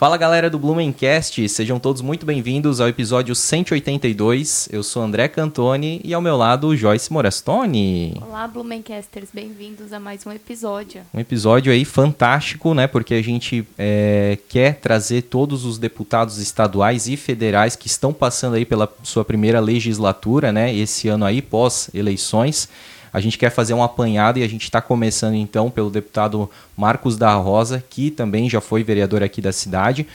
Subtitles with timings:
[0.00, 4.66] Fala galera do Blumencast, sejam todos muito bem-vindos ao episódio 182.
[4.72, 8.18] Eu sou André Cantoni e ao meu lado Joyce Morastone.
[8.26, 11.02] Olá, Blumencasters, bem-vindos a mais um episódio.
[11.12, 12.86] Um episódio aí fantástico, né?
[12.86, 18.54] Porque a gente é, quer trazer todos os deputados estaduais e federais que estão passando
[18.54, 20.74] aí pela sua primeira legislatura, né?
[20.74, 22.70] Esse ano aí, pós-eleições.
[23.12, 27.16] A gente quer fazer um apanhado e a gente está começando então pelo deputado Marcos
[27.16, 30.06] da Rosa, que também já foi vereador aqui da cidade.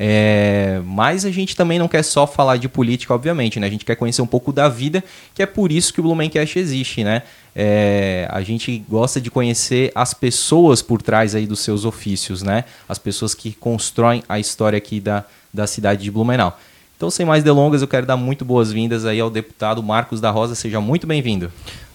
[0.00, 3.66] É, mas a gente também não quer só falar de política, obviamente, né?
[3.66, 5.02] A gente quer conhecer um pouco da vida,
[5.34, 7.22] que é por isso que o Blumencast existe, né?
[7.54, 12.64] É, a gente gosta de conhecer as pessoas por trás aí dos seus ofícios, né?
[12.88, 16.56] As pessoas que constroem a história aqui da, da cidade de Blumenau.
[16.96, 20.54] Então, sem mais delongas, eu quero dar muito boas-vindas aí ao deputado Marcos da Rosa.
[20.54, 21.50] Seja muito bem-vindo.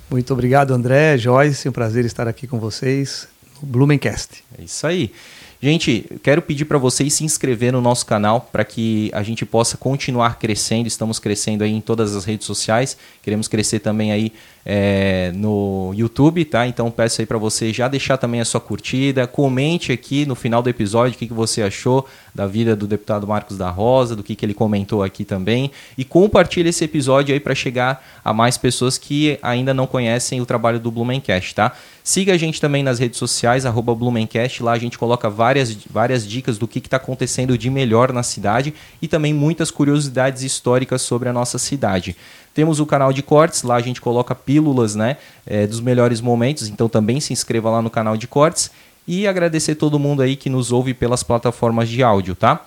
[0.10, 1.68] Muito obrigado, André, Joyce.
[1.68, 3.28] É um prazer estar aqui com vocês
[3.62, 4.44] no Blumencast.
[4.58, 5.12] É isso aí.
[5.62, 9.78] Gente, quero pedir para vocês se inscrever no nosso canal para que a gente possa
[9.78, 10.88] continuar crescendo.
[10.88, 12.98] Estamos crescendo aí em todas as redes sociais.
[13.22, 14.34] Queremos crescer também aí
[14.66, 16.66] é, no YouTube, tá?
[16.66, 20.62] Então peço aí para você já deixar também a sua curtida, comente aqui no final
[20.62, 24.24] do episódio o que, que você achou da vida do deputado Marcos da Rosa, do
[24.24, 28.58] que, que ele comentou aqui também e compartilhe esse episódio aí para chegar a mais
[28.58, 31.74] pessoas que ainda não conhecem o trabalho do Blumencast, tá?
[32.04, 36.28] Siga a gente também nas redes sociais, arroba Blumencast, lá a gente coloca várias, várias
[36.28, 41.30] dicas do que está acontecendo de melhor na cidade e também muitas curiosidades históricas sobre
[41.30, 42.16] a nossa cidade.
[42.54, 46.68] Temos o canal de cortes, lá a gente coloca pílulas né, é, dos melhores momentos,
[46.68, 48.70] então também se inscreva lá no canal de cortes.
[49.08, 52.66] E agradecer todo mundo aí que nos ouve pelas plataformas de áudio, tá?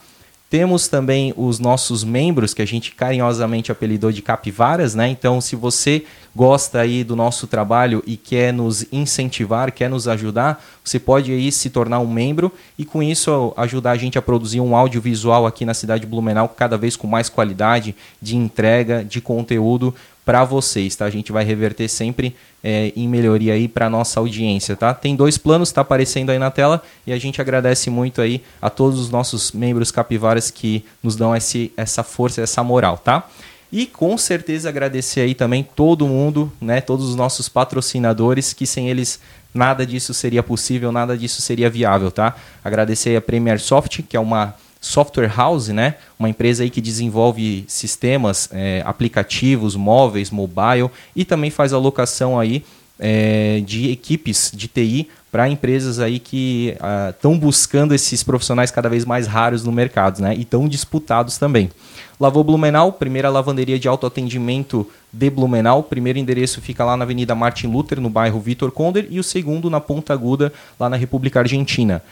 [0.51, 5.09] Temos também os nossos membros, que a gente carinhosamente apelidou de capivaras, né?
[5.09, 6.05] Então, se você
[6.37, 11.51] gosta aí do nosso trabalho e quer nos incentivar, quer nos ajudar, você pode aí
[11.51, 15.65] se tornar um membro e com isso ajudar a gente a produzir um audiovisual aqui
[15.65, 19.95] na cidade de Blumenau cada vez com mais qualidade de entrega, de conteúdo
[20.27, 21.07] para vocês, tá?
[21.07, 24.93] A gente vai reverter sempre é, em melhoria aí para nossa audiência, tá?
[24.93, 28.69] Tem dois planos, está aparecendo aí na tela e a gente agradece muito aí a
[28.69, 33.27] todos os nossos membros capivaras que nos dão esse, essa força, essa moral, tá?
[33.77, 36.81] E com certeza agradecer aí também todo mundo, né?
[36.81, 39.21] Todos os nossos patrocinadores, que sem eles
[39.53, 42.35] nada disso seria possível, nada disso seria viável, tá?
[42.65, 45.97] Agradecer a Premier Soft, que é uma software house, né?
[46.19, 52.65] Uma empresa aí que desenvolve sistemas, é, aplicativos, móveis, mobile e também faz alocação aí
[52.99, 56.75] é, de equipes de TI para empresas aí que
[57.11, 60.35] estão ah, buscando esses profissionais cada vez mais raros no mercado, né?
[60.35, 61.71] E tão disputados também.
[62.19, 65.81] Lavou Blumenau, primeira lavanderia de autoatendimento de Blumenau.
[65.81, 69.23] O primeiro endereço fica lá na Avenida Martin Luther, no bairro Vitor Conder, e o
[69.23, 72.03] segundo na Ponta Aguda, lá na República Argentina.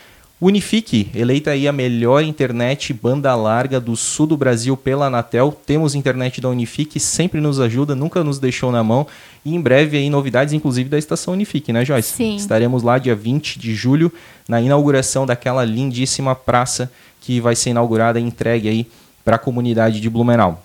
[0.41, 5.57] Unifique, eleita aí a melhor internet banda larga do sul do Brasil pela Anatel.
[5.65, 9.07] Temos internet da Unifique, sempre nos ajuda, nunca nos deixou na mão.
[9.43, 12.13] E em breve aí novidades, inclusive da estação Unifique, né, Joyce?
[12.13, 12.37] Sim.
[12.37, 14.13] Estaremos lá dia 20 de julho,
[14.47, 16.93] na inauguração daquela lindíssima praça
[17.23, 18.87] que vai ser inaugurada e entregue aí
[19.25, 20.63] para a comunidade de Blumenau.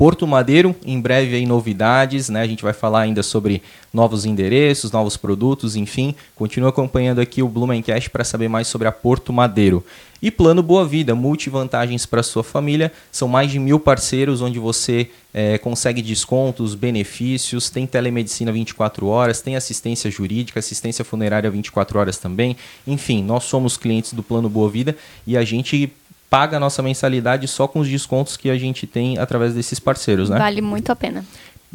[0.00, 2.40] Porto Madeiro, em breve aí novidades, né?
[2.40, 6.14] A gente vai falar ainda sobre novos endereços, novos produtos, enfim.
[6.34, 9.84] Continue acompanhando aqui o Blumencast para saber mais sobre a Porto Madeiro.
[10.22, 12.90] E Plano Boa Vida, multivantagens para sua família.
[13.12, 19.42] São mais de mil parceiros onde você é, consegue descontos, benefícios, tem telemedicina 24 horas,
[19.42, 22.56] tem assistência jurídica, assistência funerária 24 horas também.
[22.86, 25.92] Enfim, nós somos clientes do Plano Boa Vida e a gente
[26.30, 30.30] paga a nossa mensalidade só com os descontos que a gente tem através desses parceiros,
[30.30, 30.38] né?
[30.38, 31.24] Vale muito a pena.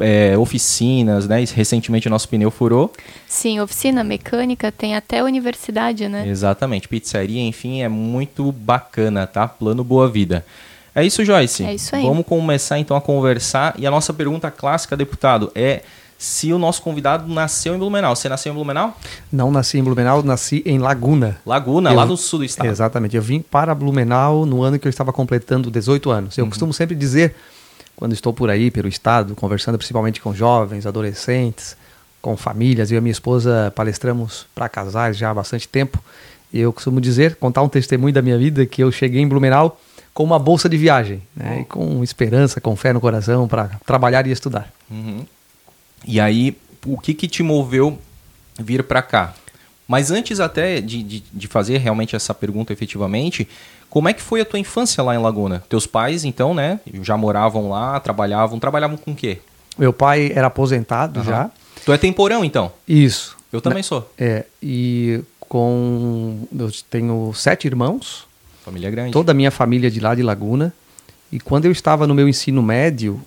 [0.00, 1.44] É, oficinas, né?
[1.54, 2.90] Recentemente o nosso pneu furou.
[3.28, 6.26] Sim, oficina mecânica, tem até universidade, né?
[6.26, 9.46] Exatamente, pizzaria, enfim, é muito bacana, tá?
[9.46, 10.44] Plano Boa Vida.
[10.94, 11.62] É isso, Joyce.
[11.62, 12.04] É isso aí.
[12.04, 13.74] Vamos começar então a conversar.
[13.78, 15.82] E a nossa pergunta clássica, deputado, é
[16.18, 18.16] se o nosso convidado nasceu em Blumenau.
[18.16, 18.96] Você nasceu em Blumenau?
[19.30, 21.38] Não nasci em Blumenau, nasci em Laguna.
[21.44, 22.68] Laguna, eu, lá no sul do estado.
[22.68, 23.16] Exatamente.
[23.16, 26.38] Eu vim para Blumenau no ano que eu estava completando 18 anos.
[26.38, 26.50] Eu uhum.
[26.50, 27.34] costumo sempre dizer,
[27.94, 31.76] quando estou por aí, pelo estado, conversando principalmente com jovens, adolescentes,
[32.22, 36.02] com famílias, eu e minha esposa palestramos para casais já há bastante tempo.
[36.52, 39.78] E eu costumo dizer, contar um testemunho da minha vida, que eu cheguei em Blumenau
[40.14, 41.60] com uma bolsa de viagem, né?
[41.60, 44.72] E com esperança, com fé no coração para trabalhar e estudar.
[44.90, 45.26] Uhum.
[46.04, 47.98] E aí, o que, que te moveu
[48.58, 49.34] vir para cá?
[49.86, 53.48] Mas antes até de, de, de, fazer realmente essa pergunta efetivamente,
[53.88, 55.62] como é que foi a tua infância lá em Laguna?
[55.68, 59.38] Teus pais, então, né, já moravam lá, trabalhavam, trabalhavam com o quê?
[59.78, 61.26] Meu pai era aposentado uhum.
[61.26, 61.50] já.
[61.84, 62.72] Tu é temporão, então?
[62.88, 63.36] Isso.
[63.52, 64.10] Eu também sou.
[64.18, 66.48] É, e com...
[66.58, 68.26] Eu tenho sete irmãos
[68.66, 69.12] Família grande.
[69.12, 70.74] Toda a minha família de lá de Laguna.
[71.30, 73.22] E quando eu estava no meu ensino médio,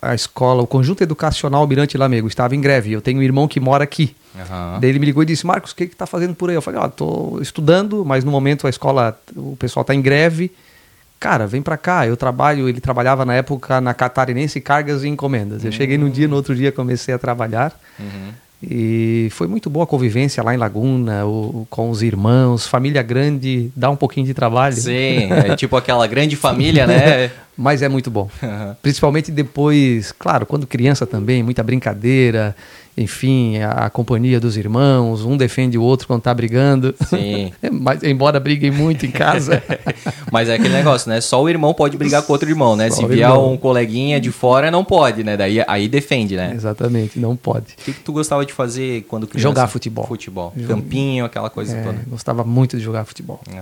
[0.00, 2.92] a escola, o conjunto educacional Almirante Lamego estava em greve.
[2.92, 4.14] Eu tenho um irmão que mora aqui.
[4.38, 4.78] Aham.
[4.80, 6.56] Daí ele me ligou e disse: Marcos, o que está fazendo por aí?
[6.56, 10.52] Eu falei: Ó, tô estudando, mas no momento a escola, o pessoal está em greve.
[11.18, 12.06] Cara, vem pra cá.
[12.06, 12.68] Eu trabalho.
[12.68, 15.64] Ele trabalhava na época na Catarinense Cargas e Encomendas.
[15.64, 17.78] Eu cheguei num dia, no outro dia comecei a trabalhar.
[17.98, 18.32] Uhum.
[18.62, 23.70] E foi muito boa a convivência lá em Laguna, o- com os irmãos, família grande,
[23.76, 24.74] dá um pouquinho de trabalho.
[24.74, 27.30] Sim, é tipo aquela grande família, né?
[27.56, 28.28] Mas é muito bom.
[28.42, 28.76] Aham.
[28.82, 32.54] Principalmente depois, claro, quando criança também, muita brincadeira,
[32.98, 36.94] enfim, a, a companhia dos irmãos, um defende o outro quando tá brigando.
[37.06, 37.52] Sim.
[37.72, 39.62] Mas embora briguem muito em casa.
[40.32, 41.20] Mas é aquele negócio, né?
[41.20, 42.90] Só o irmão pode brigar com outro irmão, né?
[42.90, 45.36] Só Se vier um coleguinha de fora, não pode, né?
[45.36, 46.52] Daí aí defende, né?
[46.54, 47.74] Exatamente, não pode.
[47.78, 49.48] O que, que tu gostava de fazer quando criança?
[49.48, 50.06] Jogar futebol.
[50.06, 50.52] Futebol.
[50.56, 50.74] Jogar.
[50.74, 51.98] Campinho, aquela coisa É, toda.
[52.08, 53.40] gostava muito de jogar futebol.
[53.44, 53.56] Que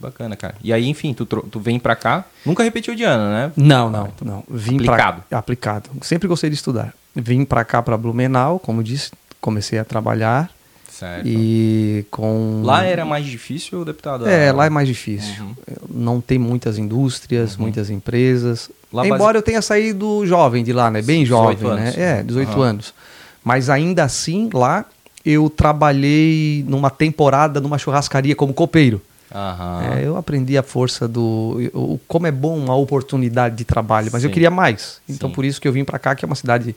[0.00, 0.54] Bacana, cara.
[0.64, 2.24] E aí, enfim, tu, tu vem pra cá.
[2.46, 3.52] Nunca repetiu de ano, né?
[3.54, 4.44] Não, não, não.
[4.48, 5.22] Vim Aplicado.
[5.28, 5.90] Pra, aplicado.
[6.00, 6.94] Sempre gostei de estudar.
[7.14, 9.10] Vim para cá, para Blumenau, como disse,
[9.40, 10.50] comecei a trabalhar
[10.88, 11.26] Certo.
[11.26, 14.28] e com Lá era mais difícil, deputado?
[14.28, 15.42] É, lá é mais difícil.
[15.44, 15.54] Uhum.
[15.88, 18.70] Não tem muitas indústrias, muitas empresas.
[18.92, 21.02] Lá Embora base- eu tenha saído jovem de lá, né?
[21.02, 21.94] Bem 18 jovem, né?
[21.96, 22.60] É, 18 Aham.
[22.62, 22.94] anos.
[23.42, 24.84] Mas ainda assim, lá
[25.24, 29.00] eu trabalhei numa temporada numa churrascaria como copeiro.
[29.34, 29.94] Aham.
[29.96, 31.70] É, eu aprendi a força do.
[31.72, 34.34] o- como é bom uma oportunidade de trabalho, mas eu Sim.
[34.34, 35.00] queria mais.
[35.08, 35.34] Então Sim.
[35.34, 36.74] por isso que eu vim para cá, que é uma cidade,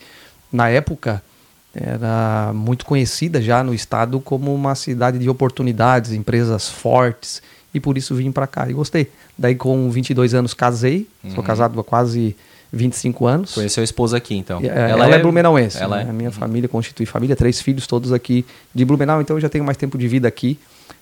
[0.52, 1.22] na época,
[1.74, 7.42] era muito conhecida já no estado como uma cidade de oportunidades, empresas fortes.
[7.74, 9.10] E por isso vim para cá e gostei.
[9.36, 11.44] Daí com 22 anos casei, sou Uhum.
[11.44, 12.36] casado há quase
[12.72, 13.56] 25 anos.
[13.56, 14.60] Conheceu a esposa aqui, então.
[14.62, 15.78] É, ela, é, blumenauense.
[15.82, 16.04] Ela né?
[16.06, 16.10] é.
[16.12, 18.46] A minha família constitui família, três filhos, todos aqui
[18.76, 20.60] de Blumenau, então eu já tenho mais tempo de vida aqui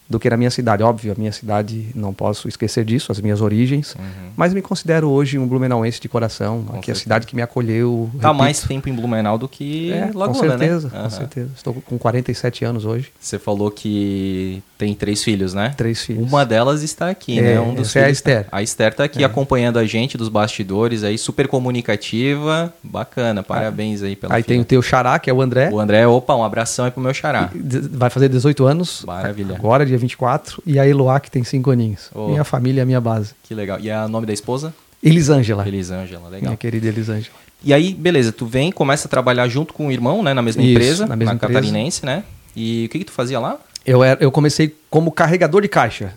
[0.09, 0.83] do que na minha cidade.
[0.83, 4.31] Óbvio, a minha cidade, não posso esquecer disso, as minhas origens, Uhum.
[4.35, 6.63] mas me considero hoje um blumenauense de coração.
[6.63, 6.99] Com aqui é a certeza.
[6.99, 8.09] cidade que me acolheu.
[8.19, 8.33] Tá repito.
[8.43, 10.93] mais tempo em Blumenau do que É, Laguna, com certeza, né?
[10.93, 11.09] com Aham.
[11.09, 11.49] certeza.
[11.55, 15.73] Estou com 47 anos hoje, Você falou que tem três filhos, né?
[15.77, 16.27] três filhos.
[16.27, 17.59] Uma delas está aqui, É, né?
[17.61, 18.45] Um dos essa é a filhos- Esther.
[18.51, 19.25] A Esther tá aqui É.
[19.25, 24.61] acompanhando a gente dos bastidores aí, super comunicativa, bacana, parabéns aí pela Aí tem filha.
[24.61, 27.13] o teu xará, que é o André, O André, opa, um abração aí pro meu
[27.13, 27.49] xará.
[27.91, 29.55] vai fazer 18 anos, Maravilha.
[29.55, 32.09] agora dia 24, e a Eloá, que tem 5 aninhos.
[32.13, 32.27] Oh.
[32.27, 33.33] Minha família é a minha base.
[33.43, 33.79] Que legal.
[33.79, 34.73] E a nome da esposa?
[35.01, 36.41] Elisângela, Elisângela, legal.
[36.49, 37.35] minha querida Elisângela.
[37.63, 40.33] E aí, beleza, tu vem, começa a trabalhar junto com o irmão, né?
[40.33, 41.53] Na mesma Isso, empresa, na mesma empresa.
[41.53, 42.23] catarinense, né?
[42.55, 43.57] E o que que tu fazia lá?
[43.85, 46.13] Eu, era, eu comecei como carregador de caixa.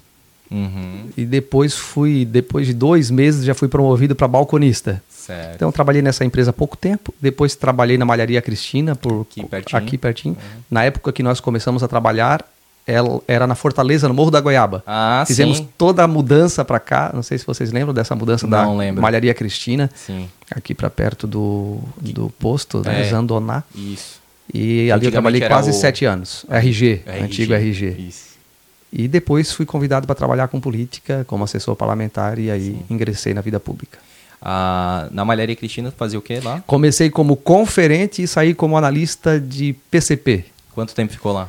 [0.51, 5.03] Uhum, E depois fui, depois de dois meses, já fui promovido para balconista.
[5.09, 5.55] certo.
[5.57, 7.13] Então eu trabalhei nessa empresa há pouco tempo.
[7.21, 9.79] Depois trabalhei na Malharia Cristina, por Aqui pertinho.
[9.83, 10.37] aqui pertinho.
[10.71, 12.45] Na época que nós começamos a trabalhar,
[12.87, 14.83] ela era na Fortaleza, no Morro da Goiaba.
[14.87, 15.69] Ah, Fizemos sim.
[15.79, 17.11] toda a mudança para cá.
[17.15, 19.01] Não sei se vocês lembram dessa mudança da Não lembro.
[19.03, 23.11] Malharia Cristina, Sim, aqui para perto do, do posto, né, É.
[23.11, 23.63] Zandoná.
[23.75, 24.23] isso.
[24.53, 26.45] E ali eu trabalhei quase o- sete anos.
[26.51, 27.97] RG, antigo RG.
[27.99, 28.35] Isso.
[28.93, 33.41] E depois fui convidado para trabalhar com política, como assessor parlamentar, e aí ingressei na
[33.41, 33.99] vida pública.
[34.41, 36.63] Ah, na Malharia Cristina, fazia o quê lá?
[36.67, 40.45] Comecei como conferente e saí como analista de PCP.
[40.75, 41.49] Quanto tempo ficou lá?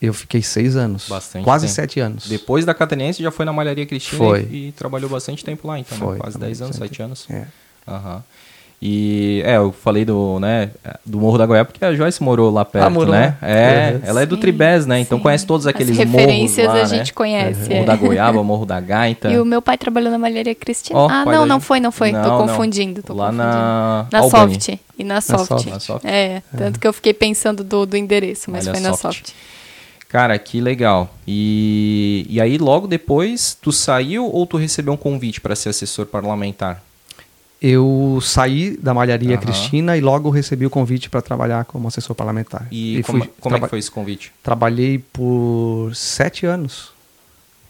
[0.00, 1.06] Eu fiquei seis anos.
[1.08, 1.74] Bastante Quase tempo.
[1.74, 2.26] sete anos.
[2.26, 4.48] Depois da Catarinense já foi na Malharia Cristina Foi.
[4.50, 6.04] E, e trabalhou bastante tempo lá, então, né?
[6.04, 7.26] Foi, Quase trabalhei 10 anos, 7 anos.
[7.30, 7.44] É.
[7.86, 8.22] Aham.
[8.82, 10.70] E é, eu falei do, né,
[11.04, 13.36] do Morro da Goiaba porque a Joyce morou lá perto, morou né?
[13.42, 14.00] É, Uhum.
[14.08, 14.98] ela é do Sim, Tribés, né?
[15.00, 15.22] Então sim.
[15.22, 16.86] conhece todos aqueles As morros referências lá, a né?
[16.86, 17.68] gente conhece.
[17.68, 17.84] Morro é.
[17.84, 19.30] da Goiaba, Morro da Gaita.
[19.30, 20.98] E o meu pai trabalhou na Malharia Cristina.
[20.98, 22.10] Ó, ah, não, da não foi, não foi.
[22.10, 23.02] Não, tô confundindo.
[23.02, 23.44] Tô Lá confundindo.
[23.48, 24.54] na Na Albany.
[24.54, 24.78] Soft.
[24.98, 25.46] E na Soft.
[25.48, 25.66] Soft.
[25.66, 26.04] Na Soft.
[26.06, 29.02] É, tanto que eu fiquei pensando do, do endereço, mas Olha, foi na Soft.
[29.28, 29.32] Soft.
[30.10, 31.14] Cara, que legal.
[31.26, 36.04] E, e aí, logo depois, tu saiu ou tu recebeu um convite para ser assessor
[36.04, 36.82] parlamentar?
[37.62, 39.40] Eu saí da Malharia Aham.
[39.40, 42.66] Cristina e logo recebi o convite para trabalhar como assessor parlamentar.
[42.72, 44.32] E, como, fui- como é que foi esse convite?
[44.42, 46.90] Trabalhei por sete anos.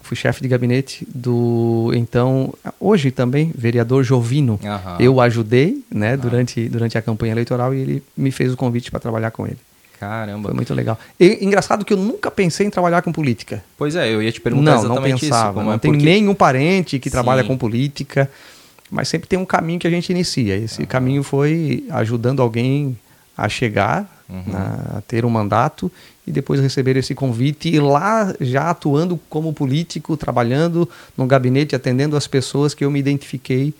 [0.00, 4.58] Fui chefe de gabinete do então hoje também vereador Jovino.
[4.64, 4.96] Aham.
[4.98, 8.98] Eu ajudei, né, durante durante a campanha eleitoral e ele me fez o convite para
[8.98, 9.58] trabalhar com ele.
[10.00, 10.48] Caramba.
[10.48, 10.98] Foi muito legal.
[11.20, 13.62] E engraçado que eu nunca pensei em trabalhar com política.
[13.76, 15.44] Pois é, eu ia te perguntar não, não exatamente pensava.
[15.48, 15.54] isso.
[15.54, 17.48] como não é, tem porque- nenhum parente que trabalha Sim.
[17.48, 18.30] com política,
[18.90, 20.56] mas sempre tem um caminho que a gente inicia.
[20.56, 22.98] Esse caminho foi ajudando alguém
[23.36, 24.42] a chegar, Uhum.
[24.46, 25.92] na- a ter um mandato
[26.26, 32.16] e depois receber esse convite e lá já atuando como político, trabalhando no gabinete, atendendo
[32.16, 33.74] as pessoas que eu me identifiquei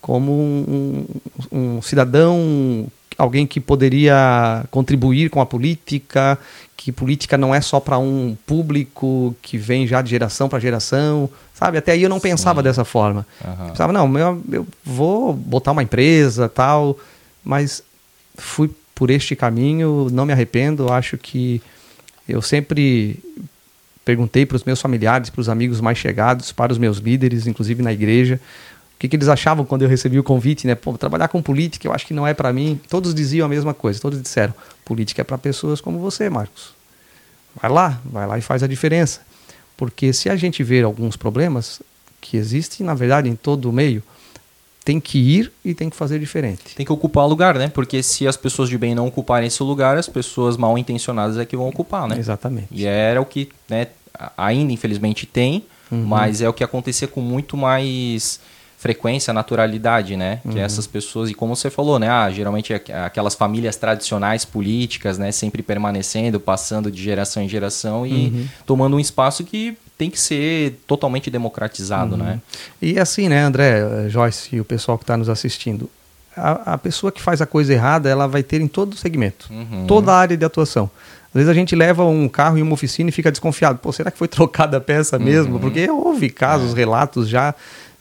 [0.00, 1.06] como um-
[1.52, 2.86] um cidadão
[3.20, 6.38] alguém que poderia contribuir com a política,
[6.76, 11.28] que política não é só para um público que vem já de geração para geração,
[11.54, 11.76] sabe?
[11.76, 12.30] Até aí eu não Sim.
[12.30, 13.26] pensava dessa forma.
[13.44, 13.68] Uhum.
[13.68, 16.96] Pensava, não, eu, eu vou botar uma empresa, tal,
[17.44, 17.82] mas
[18.36, 21.60] fui por este caminho, não me arrependo, acho que
[22.26, 23.18] eu sempre
[24.04, 27.82] perguntei para os meus familiares, para os amigos mais chegados, para os meus líderes, inclusive
[27.82, 28.40] na igreja,
[29.00, 30.74] que, que eles achavam quando eu recebi o convite, né?
[30.74, 32.78] Pô, trabalhar com política eu acho que não é para mim.
[32.90, 34.52] Todos diziam a mesma coisa, todos disseram:
[34.84, 36.74] política é para pessoas como você, Marcos.
[37.60, 39.22] Vai lá, vai lá e faz a diferença.
[39.74, 41.80] Porque se a gente ver alguns problemas
[42.20, 44.02] que existem, na verdade, em todo o meio,
[44.84, 46.74] tem que ir e tem que fazer diferente.
[46.76, 47.68] Tem que ocupar o lugar, né?
[47.68, 51.46] Porque se as pessoas de bem não ocuparem esse lugar, as pessoas mal intencionadas é
[51.46, 52.18] que vão ocupar, né?
[52.18, 52.68] Exatamente.
[52.70, 53.86] E era o que, né,
[54.36, 56.04] ainda infelizmente tem, uhum.
[56.04, 58.40] mas é o que acontecia com muito mais
[58.80, 60.40] frequência, naturalidade, né?
[60.42, 60.52] Uhum.
[60.52, 62.08] Que essas pessoas, e como você falou, né?
[62.08, 65.30] Ah, geralmente aquelas famílias tradicionais políticas, né?
[65.32, 68.48] Sempre permanecendo, passando de geração em geração e uhum.
[68.64, 72.22] tomando um espaço que tem que ser totalmente democratizado, uhum.
[72.22, 72.40] né?
[72.80, 75.90] E assim, né, André, Joyce e o pessoal que está nos assistindo,
[76.34, 79.46] a, a, pessoa que faz a coisa errada, ela vai ter em todo o segmento,
[79.50, 79.84] uhum.
[79.86, 80.90] toda a área de atuação.
[81.28, 83.78] Às vezes a gente leva um carro em uma oficina e fica desconfiado.
[83.78, 85.56] Pô, será que foi trocada a peça mesmo?
[85.56, 85.60] Uhum.
[85.60, 86.76] Porque houve casos, é.
[86.76, 87.54] relatos já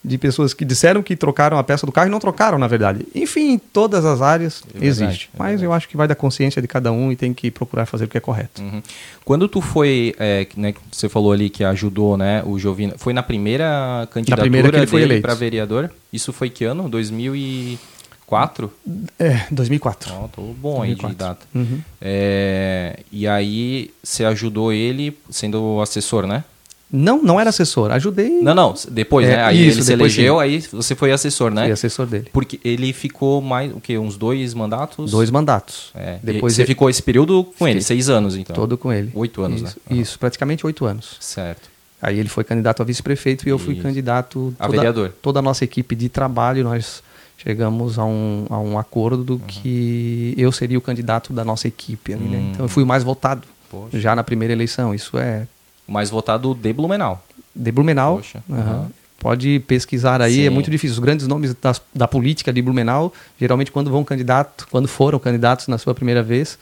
[0.03, 3.05] de pessoas que disseram que trocaram a peça do carro e não trocaram, na verdade.
[3.13, 5.29] Enfim, em todas as áreas é existe.
[5.33, 7.85] É Mas eu acho que vai da consciência de cada um e tem que procurar
[7.85, 8.61] fazer o que é correto.
[8.61, 8.81] Uhum.
[9.25, 13.21] Quando tu foi, é, né, você falou ali que ajudou né, o Jovino, foi na
[13.21, 15.91] primeira candidatura na primeira que ele foi eleito para vereador?
[16.11, 16.87] Isso foi que ano?
[16.87, 18.71] 2004?
[19.19, 20.13] É, 2004.
[20.13, 20.87] Oh, tô bom 2004.
[20.87, 21.45] aí de data.
[21.53, 21.81] Uhum.
[22.01, 26.43] É, e aí você ajudou ele sendo assessor, né?
[26.91, 28.41] Não, não era assessor, ajudei.
[28.41, 29.43] Não, não, depois, é, né?
[29.43, 30.41] Aí isso, ele se elegeu, sim.
[30.41, 31.63] aí você foi assessor, né?
[31.63, 32.27] Fui assessor dele.
[32.33, 33.97] Porque ele ficou mais, o quê?
[33.99, 35.11] Uns dois mandatos?
[35.11, 35.91] Dois mandatos.
[35.93, 36.17] É.
[36.23, 36.67] Depois você ele...
[36.67, 38.55] ficou esse período com ele, seis anos, então?
[38.55, 39.11] Todo com ele.
[39.13, 39.97] Oito anos, isso, né?
[39.97, 41.17] Isso, praticamente oito anos.
[41.19, 41.69] Certo.
[42.01, 44.53] Aí ele foi candidato a vice-prefeito e eu fui candidato...
[44.57, 45.13] A vereador.
[45.21, 47.03] Toda a nossa equipe de trabalho, nós
[47.37, 49.39] chegamos a um, a um acordo uhum.
[49.39, 52.15] que eu seria o candidato da nossa equipe.
[52.15, 52.51] Né?
[52.51, 53.99] Então eu fui o mais votado Poxa.
[53.99, 54.95] já na primeira eleição.
[54.95, 55.45] Isso é...
[55.89, 57.23] O mais votado de Blumenau
[57.59, 58.17] de Blumenau.
[58.17, 58.87] Poxa, uhum.
[59.19, 60.47] Pode pesquisar aí, é Sim.
[60.47, 60.93] é muito difícil.
[60.93, 65.67] Os grandes nomes das, da política de Blumenau, geralmente quando vão candidato, quando foram candidatos
[65.67, 66.57] na sua primeira vez,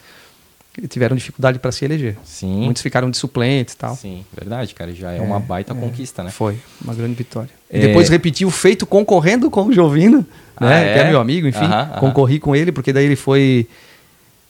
[0.90, 2.18] tiveram dificuldade para se eleger.
[2.24, 2.64] Sim.
[2.64, 3.96] Muitos ficaram de suplentes e tal.
[3.96, 4.92] Sim, verdade, cara.
[4.92, 6.32] Já é, é uma baita é, conquista, né?
[6.32, 7.50] Foi, uma grande vitória.
[7.70, 7.78] É...
[7.78, 10.94] E depois repetiu o feito concorrendo com o Jovino, ah, né?
[10.94, 11.68] Que é meu amigo, enfim.
[12.00, 13.68] concorri com ele, porque daí ele foi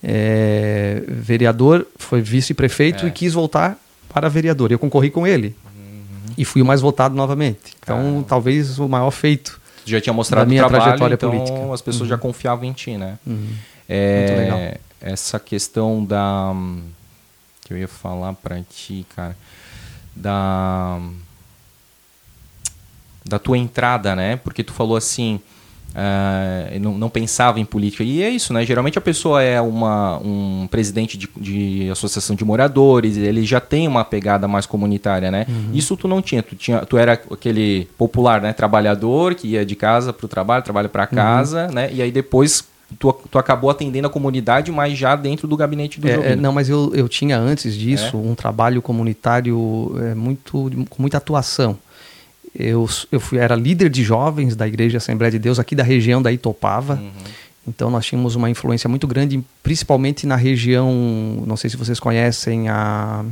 [0.01, 3.09] é, vereador, foi vice-prefeito é.
[3.09, 3.77] e quis voltar
[4.19, 4.71] para vereador.
[4.71, 5.55] Eu concorri com ele
[6.37, 7.75] e fui o mais votado novamente.
[7.79, 8.25] Então, Caramba.
[8.27, 9.59] talvez o maior feito.
[9.85, 11.73] Já tinha mostrado da minha trabalho, trajetória então política.
[11.73, 12.07] as pessoas uhum.
[12.07, 13.17] já confiavam em ti, né?
[13.25, 13.53] Uhum.
[13.87, 14.81] É, Muito legal.
[14.99, 16.53] Essa questão da
[17.63, 19.35] que eu ia falar para ti, cara,
[20.15, 20.99] da
[23.23, 24.37] da tua entrada, né?
[24.37, 25.39] Porque tu falou assim,
[25.97, 28.03] Uh, não, não, pensava em política.
[28.03, 28.63] E é isso, né?
[28.63, 33.87] Geralmente a pessoa é uma, um presidente de, de associação de moradores, ele já tem
[33.87, 35.47] uma pegada mais comunitária, né?
[35.49, 35.71] Uhum.
[35.73, 36.43] Isso tu não tinha.
[36.43, 36.85] Tu, tinha.
[36.85, 38.53] tu era aquele popular, né?
[38.53, 41.15] Trabalhador que ia de casa para o trabalho, trabalho para uhum.
[41.15, 41.73] casa, uhum.
[41.73, 41.89] né?
[41.91, 42.63] E aí depois
[42.97, 46.53] Tu, tu, acabou atendendo a comunidade, mas já dentro do gabinete do é, é, Não,
[46.53, 48.17] mas eu, eu tinha antes disso é?
[48.17, 51.77] um trabalho comunitário é, muito, com muita atuação.
[52.55, 56.21] Eu, eu fui, era líder de jovens da Igreja Assembleia de Deus aqui da região
[56.21, 56.95] da Itopava.
[56.95, 57.11] Uhum.
[57.67, 62.69] Então nós tínhamos uma influência muito grande, principalmente na região, não sei se vocês conhecem
[62.69, 63.25] a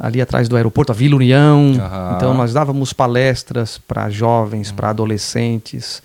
[0.00, 1.58] ali atrás do aeroporto, a Vila União.
[1.58, 2.16] Uhum.
[2.16, 4.76] Então nós dávamos palestras para jovens, uhum.
[4.76, 6.02] para adolescentes.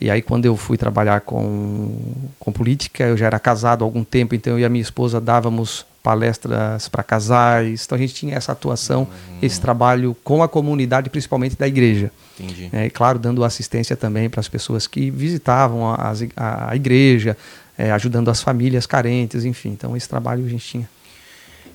[0.00, 1.98] E aí quando eu fui trabalhar com,
[2.38, 5.20] com política, eu já era casado há algum tempo, então eu e a minha esposa
[5.20, 7.82] dávamos palestras para casais.
[7.84, 9.38] Então a gente tinha essa atuação, uhum.
[9.42, 12.12] esse trabalho com a comunidade, principalmente da igreja.
[12.38, 12.68] Entendi.
[12.72, 17.36] É, e claro, dando assistência também para as pessoas que visitavam a, a, a igreja,
[17.76, 19.70] é, ajudando as famílias carentes, enfim.
[19.70, 20.88] Então esse trabalho a gente tinha.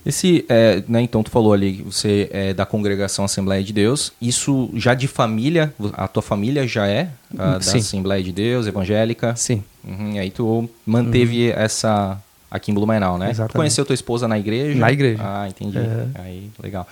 [0.06, 4.14] Esse, é, né, então tu falou ali, você é da congregação Assembleia de Deus.
[4.22, 7.58] Isso já de família, a tua família já é a, da.
[7.58, 9.36] Assembleia de Deus, evangélica?
[9.36, 9.62] Sim.
[9.84, 11.58] Uhum, e aí tu manteve uhum.
[11.58, 12.18] essa
[12.52, 13.30] Aqui em Blumenau, né?
[13.30, 13.54] Exatamente.
[13.54, 14.78] Tu conheceu tua esposa na igreja?
[14.78, 15.24] Na igreja.
[15.24, 15.78] Ah, entendi.
[15.78, 16.12] Uhum.
[16.16, 16.86] Aí, legal.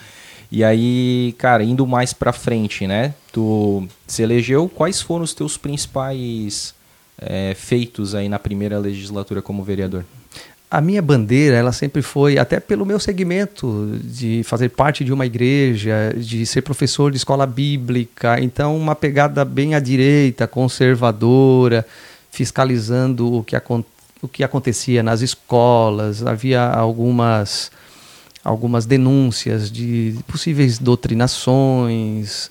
[0.50, 3.14] E aí, cara, indo mais pra frente, né?
[3.32, 6.74] Tu se elegeu, quais foram os teus principais
[7.22, 10.06] é, feitos aí na primeira legislatura como vereador?
[10.72, 15.26] A minha bandeira, ela sempre foi, até pelo meu segmento, de fazer parte de uma
[15.26, 21.86] igreja, de ser professor de escola bíblica, então uma pegada bem à direita, conservadora,
[22.30, 23.56] fiscalizando o que,
[24.22, 27.72] o que acontecia nas escolas, havia algumas,
[28.44, 32.50] algumas denúncias de possíveis doutrinações,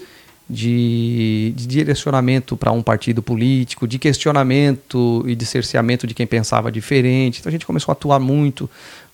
[0.48, 6.72] de, de direcionamento para um partido político, de questionamento e de cerceamento de quem pensava
[6.72, 7.40] diferente.
[7.40, 8.68] Então a gente começou a atuar muito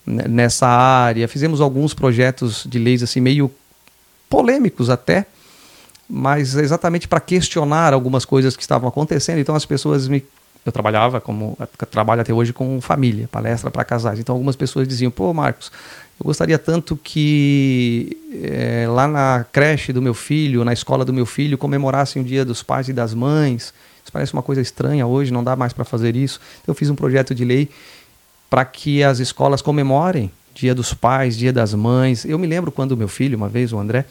[0.06, 1.26] nessa área.
[1.26, 3.50] Fizemos alguns projetos de leis assim meio
[4.28, 5.26] polêmicos até,
[6.08, 9.38] mas exatamente para questionar algumas coisas que estavam acontecendo.
[9.38, 10.24] Então as pessoas me
[10.64, 11.58] eu trabalhava como
[11.90, 14.18] trabalho até hoje com família, palestra para casais.
[14.18, 15.70] Então algumas pessoas diziam: "Pô, Marcos,
[16.18, 21.26] eu gostaria tanto que é, lá na creche do meu filho, na escola do meu
[21.26, 23.74] filho, comemorassem o Dia dos Pais e das Mães.
[24.02, 26.40] Isso parece uma coisa estranha hoje, não dá mais para fazer isso.
[26.62, 27.68] Então, eu fiz um projeto de lei
[28.48, 32.24] para que as escolas comemorem Dia dos Pais, Dia das Mães.
[32.24, 34.04] Eu me lembro quando o meu filho, uma vez, o André,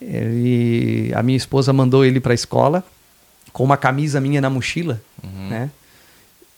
[0.00, 2.82] ele, a minha esposa mandou ele para a escola
[3.52, 5.48] com uma camisa minha na mochila, uhum.
[5.48, 5.70] né?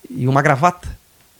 [0.08, 0.88] E uma gravata.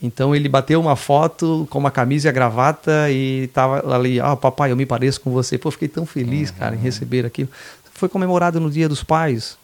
[0.02, 4.35] Então ele bateu uma foto com uma camisa e a gravata e tava ali, ah,
[4.35, 5.59] papai, eu me pareço com você.
[5.59, 6.57] Pô, fiquei tão feliz, uhum.
[6.57, 7.50] cara, em receber aquilo.
[7.92, 9.59] Foi comemorado no Dia dos Pais.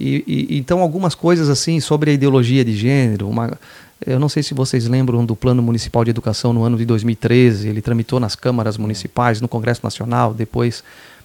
[0.00, 3.58] E, e, então algumas coisas assim sobre a ideologia de gênero, uma,
[4.06, 7.68] eu não sei se vocês lembram do Plano Municipal de Educação no ano de 2013,
[7.68, 10.84] ele tramitou nas câmaras municipais, no Congresso Nacional, depois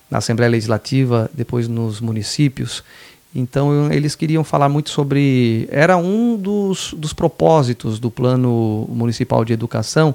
[0.10, 2.84] na Assembleia Legislativa, depois nos municípios.
[3.36, 5.68] Então eles queriam falar muito sobre.
[5.72, 10.14] Era um dos, dos propósitos do Plano Municipal de Educação,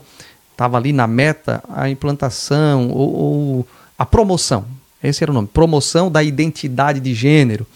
[0.52, 4.64] estava ali na meta a implantação ou, ou, a promoção.
[5.02, 7.66] Esse era o nome, promoção da identidade de gênero.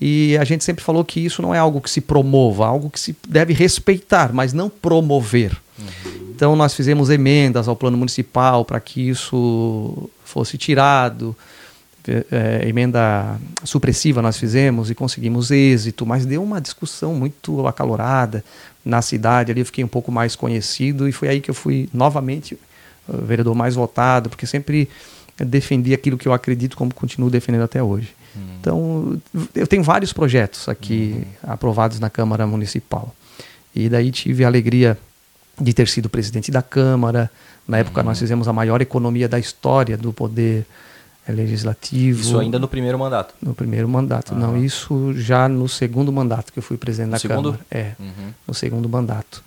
[0.00, 3.00] E a gente sempre falou que isso não é algo que se promova, algo que
[3.00, 5.56] se deve respeitar, mas não promover.
[5.78, 6.30] Uhum.
[6.34, 11.36] Então nós fizemos emendas ao plano municipal para que isso fosse tirado
[12.30, 18.44] é, emenda supressiva nós fizemos e conseguimos êxito, mas deu uma discussão muito acalorada
[18.84, 19.50] na cidade.
[19.50, 22.58] Ali eu fiquei um pouco mais conhecido e foi aí que eu fui novamente
[23.08, 24.88] o vereador mais votado, porque sempre
[25.38, 28.14] defendi aquilo que eu acredito, como continuo defendendo até hoje.
[28.36, 28.42] Uhum.
[28.60, 29.22] Então,
[29.54, 31.52] eu tenho vários projetos aqui uhum.
[31.52, 33.14] aprovados na Câmara Municipal.
[33.74, 34.96] E daí tive a alegria
[35.60, 37.30] de ter sido presidente da Câmara.
[37.66, 38.06] Na época, uhum.
[38.06, 40.66] nós fizemos a maior economia da história do poder
[41.26, 42.20] é legislativo.
[42.20, 43.34] Isso ainda no primeiro mandato?
[43.40, 44.34] No primeiro mandato.
[44.34, 47.52] Não, isso já no segundo mandato que eu fui presidente no da segundo?
[47.52, 47.66] Câmara.
[47.70, 48.30] É, uhum.
[48.46, 49.42] no segundo mandato.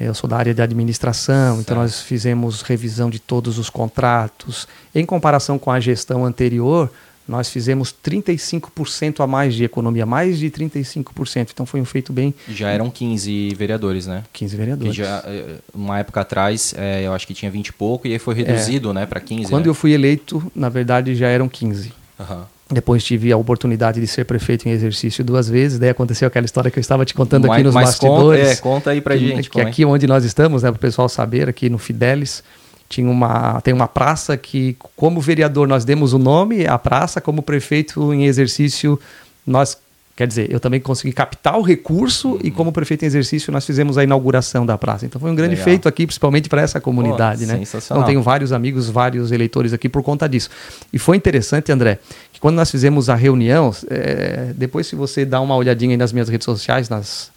[0.00, 1.60] Eu sou da área de administração, certo.
[1.60, 4.68] então nós fizemos revisão de todos os contratos.
[4.94, 6.88] Em comparação com a gestão anterior,
[7.28, 11.50] nós fizemos 35% a mais de economia, mais de 35%.
[11.52, 12.34] Então foi um feito bem.
[12.48, 14.24] Já eram 15 vereadores, né?
[14.32, 14.96] 15 vereadores.
[14.96, 18.12] Que já, eh, uma época atrás, é, eu acho que tinha 20 e pouco, e
[18.12, 18.94] aí foi reduzido, é.
[18.94, 19.50] né, para 15.
[19.50, 19.70] Quando né?
[19.70, 21.92] eu fui eleito, na verdade já eram 15.
[22.18, 22.42] Uhum.
[22.70, 25.78] Depois tive a oportunidade de ser prefeito em exercício duas vezes.
[25.78, 28.42] Daí aconteceu aquela história que eu estava te contando mas, aqui nos bastidores.
[28.42, 29.50] Conta, é, conta aí pra que, gente.
[29.50, 29.86] Que aqui é?
[29.86, 32.42] onde nós estamos, né, para o pessoal saber, aqui no Fidelis,
[32.88, 37.42] tinha uma, tem uma praça que, como vereador, nós demos o nome à praça, como
[37.42, 38.98] prefeito em exercício,
[39.46, 39.76] nós,
[40.16, 42.40] quer dizer, eu também consegui captar o recurso uhum.
[42.42, 45.04] e, como prefeito em exercício, nós fizemos a inauguração da praça.
[45.04, 45.64] Então foi um grande Legal.
[45.64, 47.62] feito aqui, principalmente para essa comunidade, Pô, né?
[47.62, 50.48] Então tenho vários amigos, vários eleitores aqui por conta disso.
[50.90, 51.98] E foi interessante, André,
[52.32, 56.30] que quando nós fizemos a reunião, é, depois se você dá uma olhadinha nas minhas
[56.30, 57.30] redes sociais, nas,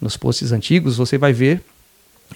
[0.00, 1.62] nos posts antigos, você vai ver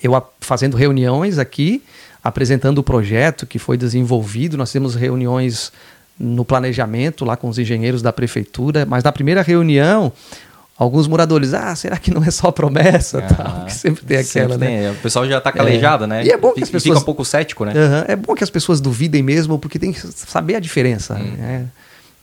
[0.03, 1.83] eu fazendo reuniões aqui
[2.23, 4.57] apresentando o projeto que foi desenvolvido.
[4.57, 5.73] Nós temos reuniões
[6.19, 10.13] no planejamento lá com os engenheiros da prefeitura, mas na primeira reunião
[10.77, 13.19] alguns moradores, ah, será que não é só promessa?
[13.19, 14.83] Ah, tal, que sempre tem aquela, sempre né?
[14.83, 14.91] Tem.
[14.91, 16.07] O pessoal já está calejado, é.
[16.07, 16.25] né?
[16.25, 16.95] E é bom que as pessoas...
[16.95, 17.73] fica um pouco cético, né?
[17.75, 18.05] Uhum.
[18.09, 21.15] É bom que as pessoas duvidem mesmo, porque tem que saber a diferença.
[21.15, 21.35] Hum.
[21.39, 21.67] Né?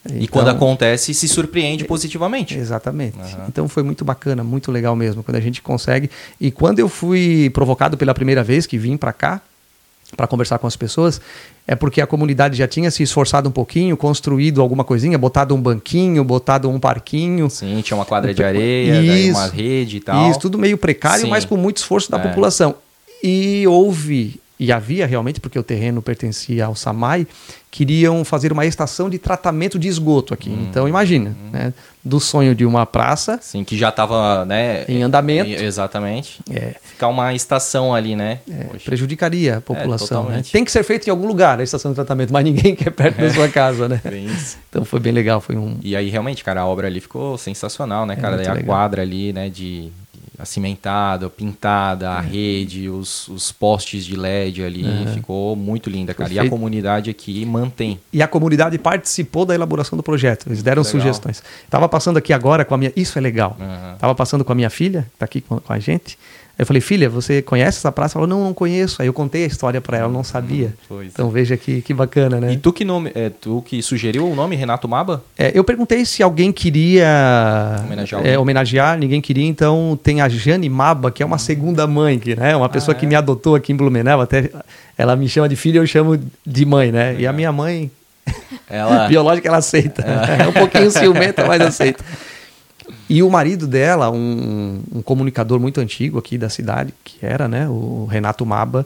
[0.06, 2.58] Então, e quando acontece, se surpreende positivamente.
[2.58, 3.18] Exatamente.
[3.18, 3.46] Uhum.
[3.48, 6.10] Então foi muito bacana, muito legal mesmo, quando a gente consegue.
[6.40, 9.42] E quando eu fui provocado pela primeira vez que vim para cá,
[10.16, 11.22] para conversar com as pessoas,
[11.68, 15.62] é porque a comunidade já tinha se esforçado um pouquinho, construído alguma coisinha, botado um
[15.62, 17.50] banquinho, botado um parquinho.
[17.50, 20.30] Sim, tinha uma quadra de areia, isso, uma rede e tal.
[20.30, 21.30] Isso, tudo meio precário, Sim.
[21.30, 22.22] mas com muito esforço da é.
[22.22, 22.76] população.
[23.24, 27.26] E houve e havia realmente, porque o terreno pertencia ao SAMAI,
[27.72, 30.50] queriam fazer uma estação de tratamento de esgoto aqui.
[30.50, 31.50] Hum, então imagina, hum.
[31.52, 33.40] né, do sonho de uma praça.
[33.42, 35.50] Sim, que já estava né, em andamento.
[35.50, 36.42] exatamente.
[36.52, 36.76] É.
[36.84, 38.40] Ficar uma estação ali, né?
[38.52, 40.28] É, prejudicaria a é, população.
[40.30, 40.44] É, né?
[40.52, 43.18] Tem que ser feito em algum lugar a estação de tratamento, mas ninguém quer perto
[43.18, 44.02] da sua casa, né?
[44.70, 45.78] então foi bem legal, foi um.
[45.82, 48.54] E aí realmente, cara, a obra ali ficou sensacional, né, é cara?
[48.54, 49.90] a quadra ali, né, de
[50.46, 56.30] cimentada, pintada, a rede, os, os postes de LED ali, ficou muito linda, cara.
[56.30, 58.00] Foi E a comunidade aqui mantém.
[58.12, 60.48] E a comunidade participou da elaboração do projeto.
[60.48, 60.92] Eles deram Legal.
[60.92, 61.44] sugestões.
[61.70, 62.94] Tava passando aqui agora com a minha.
[62.96, 63.58] Isso é legal.
[63.60, 63.96] Aham.
[64.00, 66.18] Tava passando com a minha filha, que tá aqui com, com a gente.
[66.60, 68.18] Eu falei, filha, você conhece essa praça?
[68.18, 69.02] Ela falou, não, não conheço.
[69.02, 70.74] Aí eu contei a história para ela, não sabia.
[70.90, 71.12] Pois é.
[71.14, 72.52] Então veja que, que bacana, né?
[72.52, 75.24] E tu que, nome, é, tu que sugeriu o nome, Renato Maba?
[75.38, 80.68] É, eu perguntei se alguém queria Homenagear é, homenagear, ninguém queria, então tem a Jane
[80.68, 83.10] Maba, que é uma segunda mãe, que né, uma pessoa que é?
[83.10, 84.52] me adotou aqui em Blumenau, até
[84.98, 87.16] ela me chama de filha, eu chamo de mãe, né?
[87.18, 87.90] E a minha mãe,
[88.70, 89.08] Ela.
[89.10, 90.02] biológica, ela aceita.
[90.02, 92.04] É um pouquinho ciumenta, mas aceita.
[93.10, 97.68] E o marido dela, um, um comunicador muito antigo aqui da cidade, que era né,
[97.68, 98.86] o Renato Maba,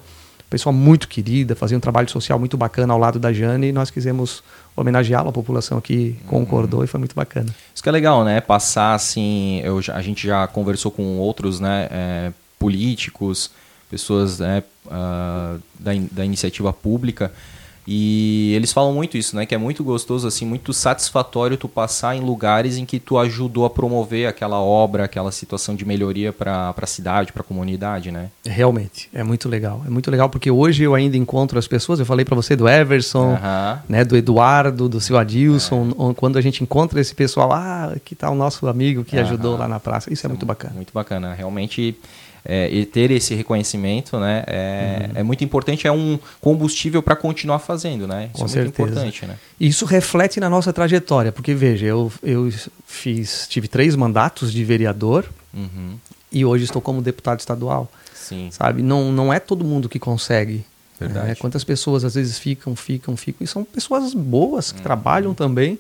[0.50, 3.90] pessoa muito querida, fazia um trabalho social muito bacana ao lado da Jane, e nós
[3.90, 4.44] quisemos
[4.76, 7.48] homenageá-lo, a população aqui concordou e foi muito bacana.
[7.74, 8.40] Isso que é legal, né?
[8.40, 9.62] Passar assim.
[9.64, 13.50] Eu, a gente já conversou com outros né, é, políticos,
[13.90, 17.32] pessoas né, ah, da, in- da iniciativa pública.
[17.88, 19.46] E eles falam muito isso, né?
[19.46, 23.65] Que é muito gostoso, assim, muito satisfatório tu passar em lugares em que tu ajudou
[23.65, 28.30] a promover aquela obra, aquela situação de melhoria para a cidade, para a comunidade, né?
[28.46, 29.82] Realmente, é muito legal.
[29.86, 32.67] É muito legal porque hoje eu ainda encontro as pessoas, eu falei para você do
[32.69, 33.82] Everson, Aham.
[33.89, 36.02] né, do Eduardo, do seu Adilson, É.
[36.02, 39.26] on- quando a gente encontra esse pessoal, ah, que tá o nosso amigo que Aham.
[39.26, 40.12] ajudou lá na praça.
[40.13, 40.74] Isso é muito bacana.
[40.76, 41.34] Muito bacana.
[41.34, 41.96] Realmente,
[42.45, 45.19] é, e ter esse reconhecimento né, é, Uhum.
[45.19, 48.25] é muito importante, é um combustível para continuar fazendo, né?
[48.25, 48.89] Isso Com é muito certeza.
[48.91, 49.38] importante, né?
[49.60, 52.51] E Isso reflete na nossa trajetória, porque veja, eu, eu
[52.86, 55.95] fiz, tive três mandatos de vereador Uhum.
[56.32, 58.49] e hoje estou como deputado estadual, Sim.
[58.51, 58.82] sabe?
[58.82, 60.65] Não, não é todo mundo que consegue.
[60.99, 61.27] Verdade.
[61.29, 61.36] né?
[61.36, 64.77] Quantas pessoas às vezes ficam, ficam, ficam, e são pessoas boas Uhum.
[64.77, 65.77] que trabalham também,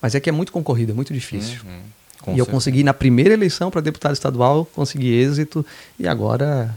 [0.00, 1.60] mas é que é muito concorrido, é muito difícil.
[2.22, 2.50] Com e eu certeza.
[2.50, 5.64] consegui na primeira eleição para deputado estadual, consegui êxito
[5.98, 6.70] e agora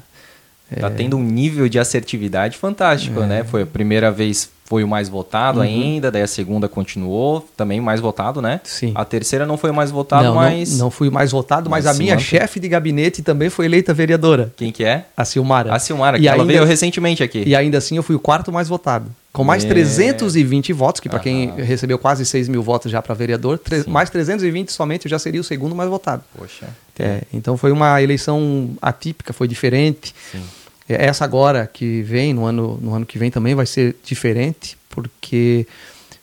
[0.79, 3.25] Tá tendo um nível de assertividade fantástico, É.
[3.27, 3.43] né?
[3.43, 5.63] Foi a primeira vez foi o mais votado Uhum.
[5.63, 8.60] ainda, daí a segunda continuou, também mais votado, né?
[8.63, 8.91] Sim.
[8.95, 11.69] A terceira não foi o mais votado, não, não- mas não, fui o mais votado,
[11.69, 15.05] mas, Mas a minha chefe de gabinete também foi eleita vereadora, quem que é?
[15.15, 15.71] a Silmara.
[15.71, 17.43] A Silmara, E que ela ainda- veio recentemente aqui.
[17.45, 19.05] E ainda assim eu fui o quarto mais votado.
[19.35, 19.67] Com mais É.
[19.67, 24.71] 320 votos, que para quem recebeu quase 6 mil votos já para vereador, mais 320
[24.71, 26.23] somente já seria o segundo mais votado.
[26.37, 26.67] Poxa.
[26.97, 30.15] É, então foi uma eleição atípica, foi diferente.
[30.31, 30.41] Sim.
[30.87, 34.77] É, Essa agora que vem, no ano, no ano que vem também vai ser diferente,
[34.89, 35.67] porque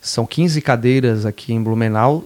[0.00, 2.24] são 15 cadeiras aqui em Blumenau,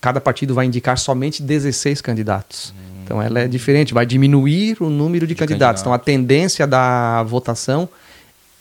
[0.00, 2.74] cada partido vai indicar somente 16 candidatos.
[3.04, 5.82] Então ela é diferente, vai diminuir o número de, De candidatos.
[5.82, 7.88] Então a tendência da votação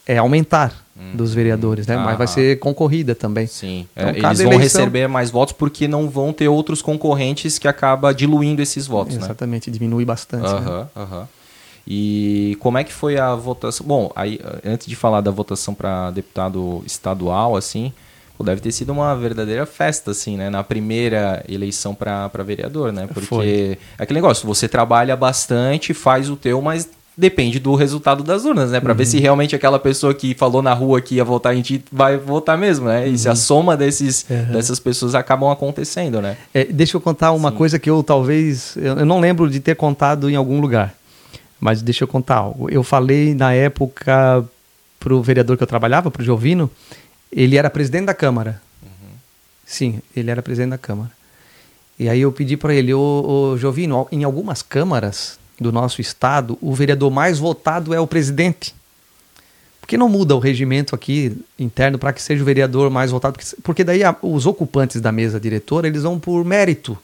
[0.08, 1.98] é aumentar dos vereadores, né?
[1.98, 2.28] Mas vai Ah.
[2.28, 3.48] ser concorrida também.
[3.48, 7.60] Sim, Então, É, eles vão eleição- receber mais votos porque não vão ter outros concorrentes
[7.60, 9.26] que acaba diluindo esses votos, né?
[9.26, 10.44] Exatamente, diminui bastante.
[10.44, 10.50] né?
[10.50, 11.28] Aham, aham.
[11.88, 13.86] E como é que foi a votação?
[13.86, 17.94] Bom, aí eh, antes de falar da votação para deputado estadual, assim,
[18.38, 20.50] pô, deve ter sido uma verdadeira festa, assim, né?
[20.50, 23.06] Na primeira eleição para vereador, né?
[23.14, 23.78] Porque Foi.
[24.00, 28.72] é aquele negócio, você trabalha bastante, faz o teu, mas depende do resultado das urnas,
[28.72, 28.80] né?
[28.80, 29.10] Para ver Uhum.
[29.10, 32.58] se realmente aquela pessoa que falou na rua que ia votar em ti vai votar
[32.58, 33.08] mesmo, né?
[33.08, 34.52] E se a soma desses, Uhum.
[34.52, 36.38] dessas pessoas acabam acontecendo, né?
[36.54, 37.58] É, deixa eu contar uma Sim.
[37.58, 38.76] coisa que eu talvez.
[38.78, 40.94] Eu não lembro de ter contado em algum lugar.
[41.60, 42.70] Mas deixa eu contar algo.
[42.70, 44.44] Eu falei na época
[45.00, 46.70] pro vereador que eu trabalhava, pro Jovino,
[47.32, 48.62] ele era presidente da Câmara.
[49.66, 51.10] Sim, ele era presidente da Câmara.
[51.98, 56.58] E aí eu pedi para ele, ô, ô Jovino, em algumas câmaras do nosso estado,
[56.62, 58.74] o vereador mais votado é o presidente.
[59.80, 63.34] Por que não muda o regimento aqui interno para que seja o vereador mais votado?
[63.38, 66.98] Porque, porque daí a- os ocupantes da mesa diretora, eles vão por mérito,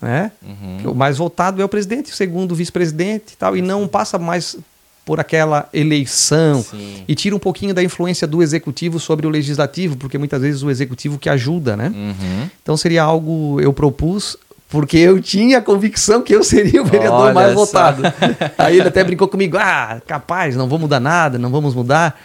[0.00, 0.32] né?
[0.42, 0.92] Uhum.
[0.92, 4.18] O mais votado é o presidente, o segundo o vice-presidente e tal, e não passa
[4.18, 4.56] mais
[5.04, 7.04] por aquela eleição Sim.
[7.06, 10.70] e tira um pouquinho da influência do executivo sobre o legislativo, porque muitas vezes o
[10.70, 11.92] executivo que ajuda, né?
[11.94, 12.50] Uhum.
[12.62, 14.36] Então seria algo eu propus
[14.68, 17.54] porque eu tinha a convicção que eu seria o vereador Olha mais só.
[17.64, 18.02] votado.
[18.58, 22.20] Aí ele até brincou comigo: ah, capaz, não vou mudar nada, não vamos mudar.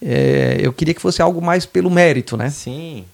[0.00, 2.50] É, eu queria que fosse algo mais pelo mérito, né?
[2.50, 3.04] Sim.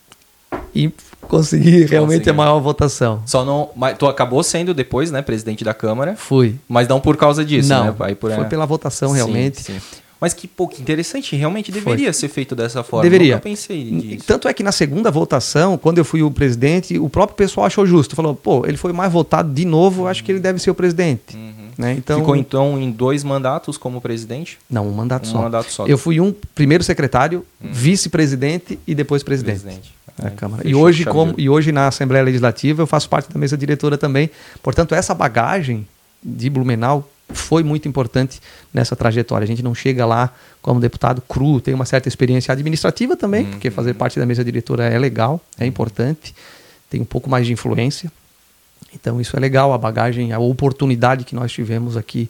[0.75, 0.91] E
[1.23, 2.33] consegui realmente Conseguiu.
[2.33, 3.23] a maior votação.
[3.27, 3.71] Só não.
[3.77, 6.57] Mas tu acabou sendo depois, né, presidente da Câmara, Fui.
[6.69, 7.95] mas não por causa disso, não, né?
[8.01, 9.63] Aí por foi pela votação Sim, realmente.
[9.63, 9.81] sim.
[10.23, 11.81] Mas que pouco interessante, realmente Foi.
[11.83, 13.03] deveria ser feito dessa forma.
[13.03, 13.35] Deveria.
[13.35, 14.21] Nunca pensei.
[14.25, 17.85] Tanto é que na segunda votação, quando eu fui o presidente, o próprio pessoal achou
[17.85, 18.15] justo.
[18.15, 21.37] Falou, pô, ele foi mais votado de novo, acho que ele deve ser o presidente.
[21.77, 21.95] Né?
[21.99, 24.59] Então, Ficou então em dois mandatos como presidente?
[24.71, 25.43] Não, um mandato Um só.
[25.43, 25.87] mandato só.
[25.89, 29.61] Eu fui um primeiro secretário, vice-presidente e depois presidente.
[29.61, 29.95] Presidente.
[30.17, 30.69] da É, Câmara.
[30.69, 34.31] E hoje, como, e hoje na Assembleia Legislativa eu faço parte da mesa diretora também.
[34.63, 35.87] Portanto, essa bagagem
[36.23, 38.41] de Blumenau foi muito importante
[38.73, 39.45] nessa trajetória.
[39.45, 43.51] A gente não chega lá como deputado cru, tem uma certa experiência administrativa também, uhum.
[43.53, 46.35] porque fazer parte da mesa diretora é legal, é importante,
[46.91, 48.11] tem um pouco mais de influência.
[48.95, 52.29] Então isso é legal, a bagagem, a oportunidade que nós tivemos aqui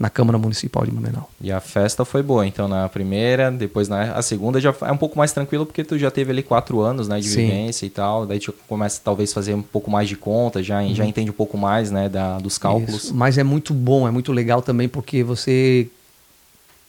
[0.00, 1.28] na Câmara Municipal de Blumenau.
[1.42, 4.96] E a festa foi boa, então na primeira, depois na a segunda já é um
[4.96, 7.42] pouco mais tranquilo porque tu já teve ali quatro anos, né, de Sim.
[7.42, 10.94] vivência e tal, daí tu começa talvez fazer um pouco mais de conta, já uhum.
[10.94, 13.04] já entende um pouco mais, né, da, dos cálculos.
[13.04, 13.14] Isso.
[13.14, 15.86] Mas é muito bom, é muito legal também porque você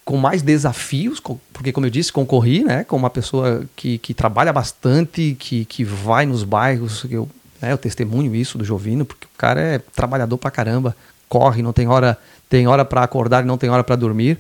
[0.06, 1.22] com mais desafios,
[1.52, 5.84] porque como eu disse, concorri, né, com uma pessoa que, que trabalha bastante, que, que
[5.84, 7.28] vai nos bairros, eu,
[7.62, 10.96] né, eu testemunho isso do Jovino, porque o cara é trabalhador pra caramba,
[11.32, 12.18] corre, não tem hora
[12.50, 14.38] tem hora para acordar e não tem hora para dormir.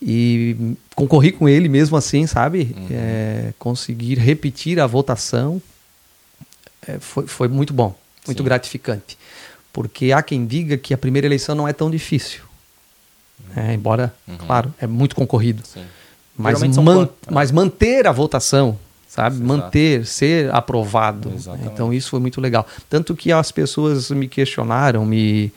[0.00, 2.74] E concorri com ele mesmo assim, sabe?
[2.74, 2.86] Uhum.
[2.90, 5.60] É, conseguir repetir a votação
[6.88, 7.94] é, foi, foi muito bom,
[8.26, 8.44] muito Sim.
[8.44, 9.18] gratificante.
[9.70, 12.40] Porque há quem diga que a primeira eleição não é tão difícil.
[13.38, 13.62] Uhum.
[13.62, 14.38] É, embora, uhum.
[14.38, 15.62] claro, é muito concorrido.
[15.66, 15.84] Sim.
[16.34, 19.36] Mas, man, mas manter a votação, sabe?
[19.36, 19.46] Exato.
[19.46, 21.30] Manter, ser aprovado.
[21.66, 22.66] Então isso foi muito legal.
[22.88, 25.52] Tanto que as pessoas me questionaram, me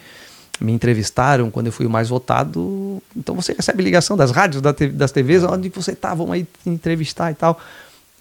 [0.60, 3.02] me entrevistaram quando eu fui o mais votado.
[3.15, 7.36] Então você recebe ligação das rádios, das TVs, onde você está, vamos aí entrevistar e
[7.36, 7.60] tal.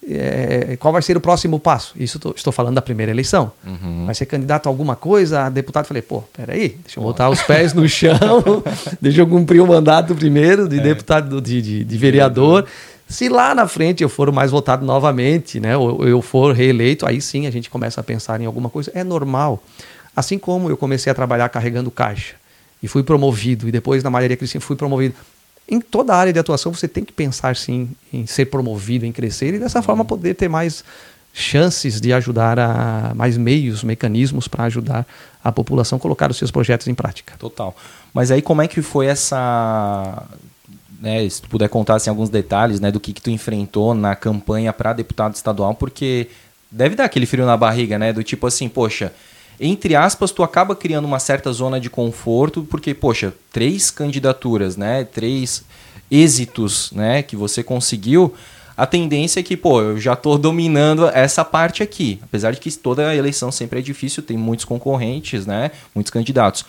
[0.07, 1.94] É, qual vai ser o próximo passo?
[1.97, 3.53] Isso tô, estou falando da primeira eleição.
[3.66, 4.05] Uhum.
[4.05, 5.44] Vai ser candidato a alguma coisa?
[5.44, 8.62] A deputado, falei, pô, peraí, deixa eu botar os pés no chão,
[9.01, 10.83] deixa eu cumprir o mandato primeiro de é.
[10.83, 12.66] deputado, de, de, de vereador.
[13.09, 17.07] Se lá na frente eu for o mais votado novamente, né, ou eu for reeleito,
[17.07, 18.90] aí sim a gente começa a pensar em alguma coisa.
[18.94, 19.62] É normal.
[20.14, 22.35] Assim como eu comecei a trabalhar carregando caixa
[22.83, 25.14] e fui promovido, e depois na Maria Cristina fui promovido.
[25.68, 29.12] Em toda a área de atuação você tem que pensar sim em ser promovido, em
[29.12, 29.85] crescer e dessa uhum.
[29.85, 30.85] forma poder ter mais
[31.33, 35.07] chances de ajudar a mais meios, mecanismos para ajudar
[35.42, 37.35] a população a colocar os seus projetos em prática.
[37.38, 37.74] Total.
[38.12, 40.22] Mas aí como é que foi essa
[41.00, 44.14] né, se tu puder contar assim, alguns detalhes né, do que, que tu enfrentou na
[44.16, 46.29] campanha para deputado estadual, porque
[46.70, 48.12] deve dar aquele frio na barriga, né?
[48.12, 49.12] Do tipo assim, poxa,
[49.59, 55.05] entre aspas, tu acaba criando uma certa zona de conforto, porque, poxa, três candidaturas, né?
[55.05, 55.64] Três
[56.11, 57.23] êxitos, né?
[57.23, 58.35] Que você conseguiu.
[58.77, 62.19] A tendência é que, pô, eu já estou dominando essa parte aqui.
[62.23, 65.71] Apesar de que toda eleição sempre é difícil, tem muitos concorrentes, né?
[65.95, 66.67] Muitos candidatos.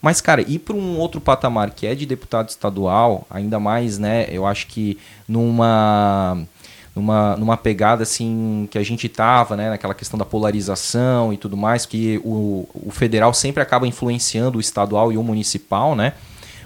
[0.00, 4.28] Mas, cara, ir para um outro patamar que é de deputado estadual, ainda mais, né?
[4.30, 4.96] Eu acho que
[5.26, 6.38] numa
[6.98, 11.56] numa, numa pegada assim que a gente tava, né, naquela questão da polarização e tudo
[11.56, 16.14] mais, que o, o federal sempre acaba influenciando o estadual e o municipal, né?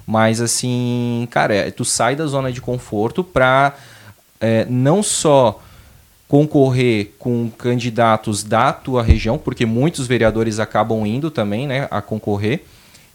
[0.07, 3.75] Mas assim, cara, é, tu sai da zona de conforto para
[4.41, 5.61] é, não só
[6.27, 12.65] concorrer com candidatos da tua região, porque muitos vereadores acabam indo também, né, a concorrer,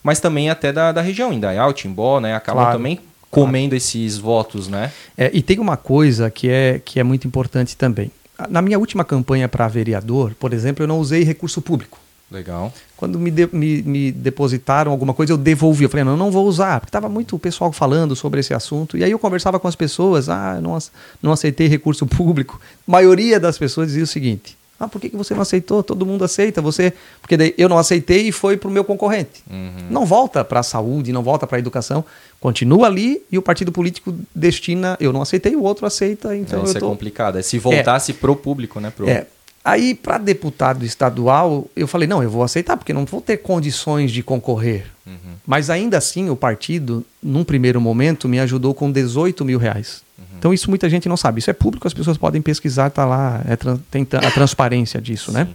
[0.04, 2.78] mas também até da, da região, Indaial, Timbó, né, acabam claro.
[2.78, 4.92] também comendo esses votos, né?
[5.18, 8.12] É, e tem uma coisa que é, que é muito importante também.
[8.50, 12.00] Na minha última campanha para vereador, por exemplo, eu não usei recurso público.
[12.30, 12.74] Legal.
[12.98, 15.86] Quando me, de, me, me, depositaram alguma coisa, eu devolvi.
[15.86, 18.54] Eu falei, não, eu não vou usar, porque estava muito o pessoal falando sobre esse
[18.54, 18.98] assunto.
[18.98, 20.78] E aí eu conversava com as pessoas, ah, não,
[21.22, 22.60] não aceitei recurso público.
[22.86, 25.82] A maioria das pessoas dizia o seguinte: ah, por que, que você não aceitou?
[25.82, 26.62] Todo mundo aceita.
[26.62, 29.44] Você, porque daí eu não aceitei e foi para o meu concorrente.
[29.50, 29.88] Uhum.
[29.90, 32.06] Não volta para a saúde, não volta para a educação.
[32.40, 34.96] Continua ali e o partido político destina.
[35.00, 36.36] Eu não aceitei, o outro aceita.
[36.36, 36.88] Então é, isso é tô...
[36.90, 37.40] complicado.
[37.40, 38.16] É se voltasse é.
[38.16, 38.92] pro público, né?
[38.96, 39.10] Pro...
[39.10, 39.26] É.
[39.68, 44.14] Aí, para deputado estadual, eu falei, não, eu vou aceitar, porque não vou ter condições
[44.14, 44.86] de concorrer.
[45.06, 45.36] Uhum.
[45.46, 50.07] Mas ainda assim, o partido, num primeiro momento, me ajudou com 18 mil reais.
[50.38, 51.40] Então, isso muita gente não sabe.
[51.40, 53.56] Isso é público, as pessoas podem pesquisar, tá lá, é,
[53.90, 55.48] tem a transparência disso, né?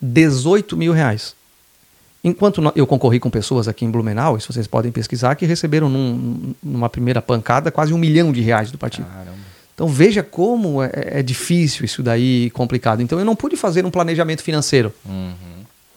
[0.00, 1.34] 18 mil reais.
[2.22, 6.54] Enquanto eu concorri com pessoas aqui em Blumenau, isso vocês podem pesquisar, que receberam num,
[6.62, 9.06] numa primeira pancada quase um milhão de reais do partido.
[9.06, 9.36] Caramba.
[9.76, 13.00] Então veja como é, é, difícil isso daí, complicado.
[13.00, 14.92] Então eu não pude fazer um planejamento financeiro.
[15.04, 15.34] Uhum.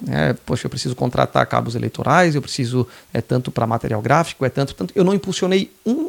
[0.07, 4.49] É, poxa, eu preciso contratar cabos eleitorais, eu preciso é tanto para material gráfico, é
[4.49, 4.93] tanto, tanto.
[4.95, 6.08] Eu não impulsionei um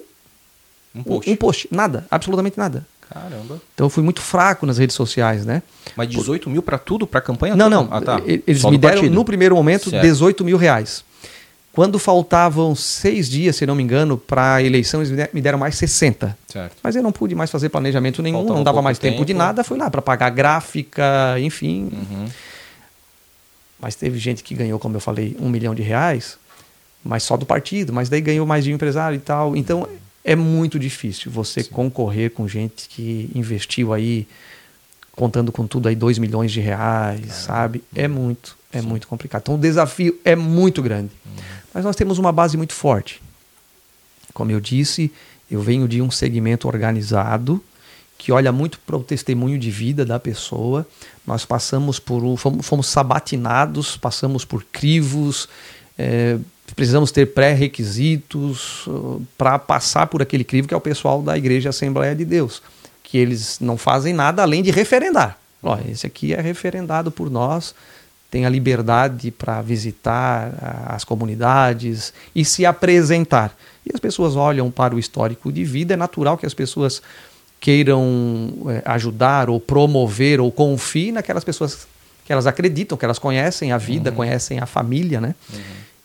[0.95, 1.31] um post.
[1.31, 2.87] um post, nada, absolutamente nada.
[3.13, 3.61] Caramba.
[3.75, 5.63] Então eu fui muito fraco nas redes sociais, né?
[5.97, 6.51] Mas 18 Por...
[6.51, 7.57] mil para tudo, para campanha?
[7.57, 7.89] Não, não.
[7.91, 8.23] Ah, tá.
[8.25, 9.15] Eles Só me deram partido.
[9.15, 10.03] no primeiro momento certo.
[10.03, 11.05] 18 mil reais.
[11.73, 15.77] Quando faltavam seis dias, se não me engano, para a eleição, eles me deram mais
[15.77, 16.37] 60.
[16.49, 16.77] Certo.
[16.83, 19.35] Mas eu não pude mais fazer planejamento nenhum, Faltava não dava mais tempo, tempo, de
[19.35, 21.89] nada, fui lá para pagar gráfica, enfim.
[21.93, 22.27] Uhum.
[23.79, 26.37] Mas teve gente que ganhou, como eu falei, um milhão de reais,
[27.05, 29.57] mas só do partido, mas daí ganhou mais de um empresário e tal.
[29.57, 29.87] Então
[30.25, 31.71] é muito difícil você Sim.
[31.71, 34.27] concorrer com gente que investiu aí,
[35.13, 37.83] contando com tudo aí, 2 milhões de reais, sabe?
[37.95, 38.87] É muito, é Sim.
[38.87, 39.43] muito complicado.
[39.43, 41.11] Então o desafio é muito grande.
[41.27, 41.31] Hum.
[41.73, 43.23] Mas nós temos uma base muito forte.
[44.35, 45.11] Como eu disse,
[45.51, 47.63] eu venho de um segmento organizado
[48.21, 50.87] que olha muito para o testemunho de vida da pessoa.
[51.27, 55.49] Nós passamos por fomos, fomos sabatinados, passamos por crivos,
[55.99, 56.39] é,
[56.75, 61.71] precisamos ter pré-requisitos uh, para passar por aquele crivo que é o pessoal da Igreja
[61.71, 62.63] Assembleia de Deus,
[63.03, 65.39] que eles não fazem nada além de referendar.
[65.63, 67.75] Ó, esse aqui é referendado por nós,
[68.31, 73.55] tem a liberdade para visitar as comunidades e se apresentar.
[73.85, 77.03] E as pessoas olham para o histórico de vida, é natural que as pessoas
[77.59, 81.87] queiram é, ajudar ou promover ou confiem naquelas pessoas
[82.25, 84.17] que elas acreditam, que elas conhecem a vida, uhum.
[84.17, 85.35] conhecem a família, né?
[85.53, 85.61] Uhum.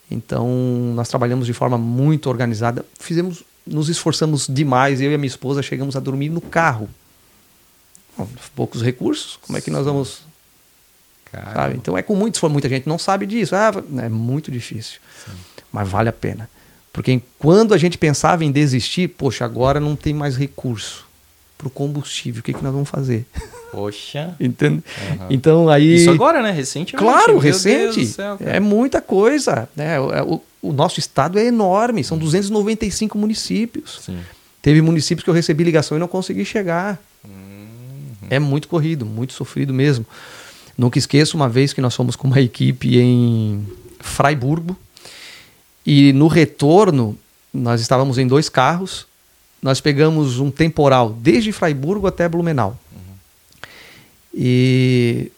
[0.09, 0.47] Então,
[0.95, 2.85] nós trabalhamos de forma muito organizada.
[2.99, 5.01] Fizemos, nos esforçamos demais.
[5.01, 6.89] Eu e a minha esposa chegamos a dormir no carro.
[8.17, 10.21] Bom, poucos recursos, como é que nós vamos?
[11.73, 13.55] Então é com muito esforço, muita gente não sabe disso.
[13.55, 14.99] Ah, é muito difícil.
[15.25, 15.33] Sim.
[15.71, 16.49] Mas vale a pena.
[16.93, 21.04] Porque quando a gente pensava em desistir, poxa, agora não tem mais recurso
[21.65, 23.25] para o combustível, o que, que nós vamos fazer?
[23.71, 24.35] Poxa.
[24.39, 24.83] Entende?
[25.19, 25.27] Uhum.
[25.29, 25.95] Então aí.
[25.95, 26.51] Isso agora, né?
[26.51, 26.93] Recente.
[26.93, 28.05] Claro, recente.
[28.05, 29.67] Céu, é muita coisa.
[29.75, 29.99] Né?
[29.99, 34.01] O, é, o, o, nosso estado é enorme, são 295 municípios.
[34.05, 34.19] Sim.
[34.61, 37.01] Teve municípios que eu recebi ligação e não consegui chegar.
[37.23, 37.67] Uhum.
[38.29, 40.05] É muito corrido, muito sofrido mesmo.
[40.77, 43.65] Nunca esqueço uma vez que nós fomos com uma equipe em
[43.99, 44.77] Freiburgo
[45.85, 47.17] e no retorno
[47.53, 49.07] nós estávamos em dois carros.
[49.65, 52.77] Nós pegamos um temporal desde Freiburgo até Blumenau.
[52.93, 53.67] Uhum.
[54.31, 55.31] E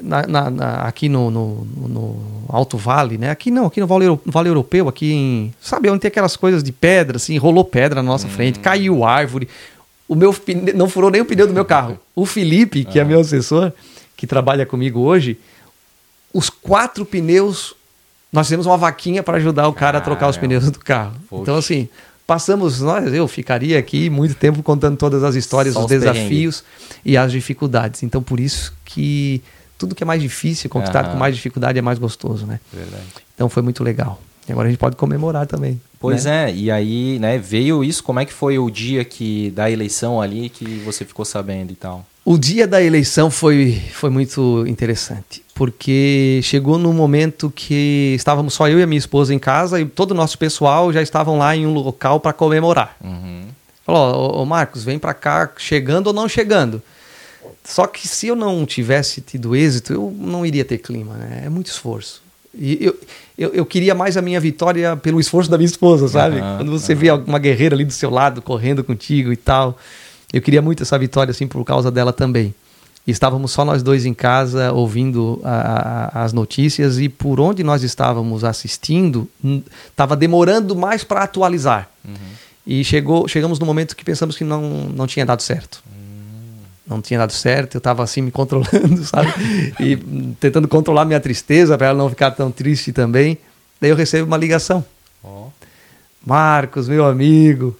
[0.00, 3.30] na, na, na, aqui no, no, no, Alto Vale, né?
[3.30, 5.54] Aqui não, aqui no Vale, vale Europeu, aqui em.
[5.60, 8.32] Sabe onde tem aquelas coisas de pedra, assim, rolou pedra na nossa uhum.
[8.32, 9.48] frente, caiu árvore
[10.08, 10.34] o meu
[10.74, 12.00] não furou nem o pneu do meu carro.
[12.16, 13.72] O Felipe, que é meu assessor,
[14.16, 15.38] que trabalha comigo hoje,
[16.34, 17.74] os quatro pneus,
[18.32, 21.14] nós fizemos uma vaquinha para ajudar o cara a trocar os pneus do carro.
[21.30, 21.42] Poxa.
[21.42, 21.88] Então, assim,
[22.32, 26.64] passamos, nós, eu ficaria aqui muito tempo contando todas as histórias, Só os, desafios
[27.04, 28.02] e as dificuldades.
[28.02, 29.42] Então, por isso que
[29.76, 32.58] tudo que é mais difícil, conquistar com mais dificuldade é mais gostoso, né?
[32.72, 33.04] Verdade.
[33.34, 34.18] Então foi muito legal.
[34.48, 35.78] E agora a gente pode comemorar também.
[36.00, 36.50] Pois né?
[36.50, 40.18] é, e aí, né, veio isso, como é que foi o dia que da eleição
[40.18, 42.06] ali que você ficou sabendo e tal?
[42.24, 48.68] O dia da eleição foi, foi muito interessante, porque chegou no momento que estávamos só
[48.68, 51.56] eu e a minha esposa em casa e todo o nosso pessoal já estavam lá
[51.56, 52.96] em um local para comemorar.
[53.02, 53.46] Uhum.
[53.84, 56.80] Falou, ô, ô Marcos, vem para cá, chegando ou não chegando.
[57.64, 61.42] Só que se eu não tivesse tido êxito, eu não iria ter clima, né?
[61.46, 62.22] É muito esforço.
[62.54, 62.98] E eu,
[63.36, 66.40] eu, eu, queria mais a minha vitória pelo esforço da minha esposa, sabe?
[66.40, 66.98] Uhum, Quando você uhum.
[66.98, 69.76] vê uma guerreira ali do seu lado, correndo contigo e tal.
[70.32, 72.54] Eu queria muito essa vitória, assim, por causa dela também.
[73.06, 77.62] E estávamos só nós dois em casa, ouvindo a, a, as notícias, e por onde
[77.64, 79.28] nós estávamos assistindo,
[79.88, 81.88] estava demorando mais para atualizar.
[82.04, 82.14] Uhum.
[82.64, 84.62] E chegou, chegamos no momento que pensamos que não,
[84.94, 85.82] não tinha dado certo
[86.86, 89.32] não tinha dado certo, eu estava assim me controlando, sabe?
[89.80, 89.96] E
[90.38, 93.38] tentando controlar minha tristeza para ela não ficar tão triste também.
[93.80, 94.84] Daí eu recebo uma ligação.
[95.22, 95.46] Oh.
[96.24, 97.76] Marcos, meu amigo,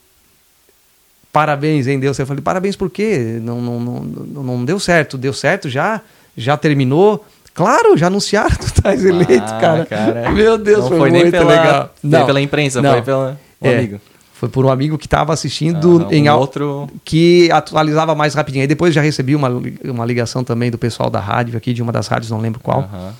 [1.32, 2.18] parabéns, hein, Deus.
[2.18, 3.40] Eu falei, parabéns por quê?
[3.42, 5.16] Não, não, não, não deu certo.
[5.16, 6.00] Deu certo já?
[6.36, 7.24] Já terminou?
[7.54, 9.86] Claro, já anunciaram, tu estás eleito, ah, cara.
[9.86, 10.30] cara.
[10.30, 11.94] Meu Deus, não foi, foi muito pela, legal.
[12.02, 12.92] Não, pela imprensa, não.
[12.92, 14.00] foi pelo é, amigo.
[14.32, 18.62] Foi por um amigo que estava assistindo ah, um em outro que atualizava mais rapidinho.
[18.62, 19.48] Aí depois já recebi uma,
[19.84, 22.80] uma ligação também do pessoal da rádio aqui, de uma das rádios, não lembro qual.
[22.80, 23.10] Uhum.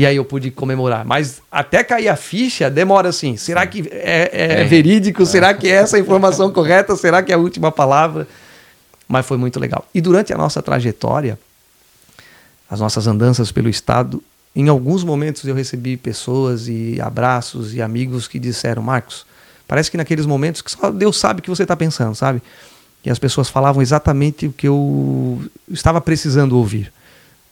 [0.00, 1.04] E aí eu pude comemorar.
[1.04, 3.36] Mas até cair a ficha demora assim.
[3.36, 4.64] Será que é, é, é.
[4.64, 5.26] verídico?
[5.26, 6.96] Será que é essa a informação correta?
[6.96, 8.26] Será que é a última palavra?
[9.08, 9.86] Mas foi muito legal.
[9.94, 11.38] E durante a nossa trajetória,
[12.70, 14.22] as nossas andanças pelo estado,
[14.54, 19.26] em alguns momentos eu recebi pessoas e abraços e amigos que disseram: Marcos,
[19.70, 22.42] Parece que naqueles momentos que só Deus sabe o que você está pensando, sabe?
[23.04, 26.92] E as pessoas falavam exatamente o que eu estava precisando ouvir.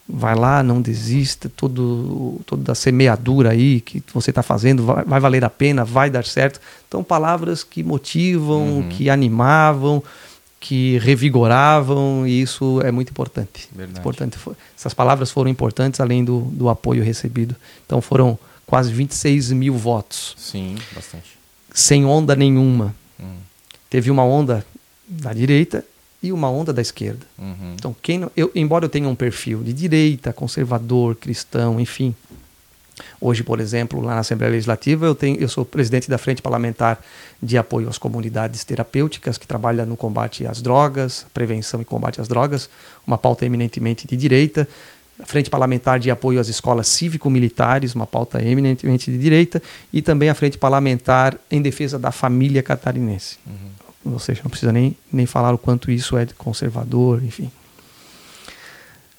[0.09, 5.21] Vai lá, não desista, todo, toda a semeadura aí que você está fazendo vai, vai,
[5.21, 6.61] valer a pena, vai dar certo.
[6.87, 8.89] Então, palavras que motivam, uhum.
[8.89, 10.03] que animavam,
[10.59, 13.69] que revigoravam, e isso é muito importante.
[13.71, 14.01] Verdade.
[14.01, 14.39] importante.
[14.77, 17.55] Essas palavras foram importantes, além do, do apoio recebido.
[17.85, 20.35] Então, foram quase 26 mil votos.
[20.39, 21.39] Sim, bastante
[21.79, 22.95] sem onda nenhuma.
[23.19, 23.37] Uhum.
[23.89, 24.65] Teve uma onda
[25.07, 25.85] da direita
[26.23, 27.25] e uma onda da esquerda.
[27.39, 27.75] Uhum.
[27.75, 32.15] Então, quem não, eu, embora eu tenha um perfil de direita, conservador, cristão, enfim.
[33.21, 37.01] Hoje, por exemplo, lá na Assembleia Legislativa, eu, tenho, eu sou presidente da Frente Parlamentar
[37.41, 42.27] de Apoio às Comunidades Terapêuticas, que trabalha no combate às drogas, prevenção e combate às
[42.27, 42.69] drogas,
[43.07, 44.69] uma pauta eminentemente de direita.
[45.25, 49.61] Frente Parlamentar de Apoio às Escolas Cívico-Militares, uma pauta eminentemente de direita,
[49.93, 53.37] e também a Frente Parlamentar em Defesa da Família Catarinense.
[53.45, 53.78] Uhum.
[54.13, 57.51] Ou seja, não precisa nem, nem falar o quanto isso é conservador, enfim.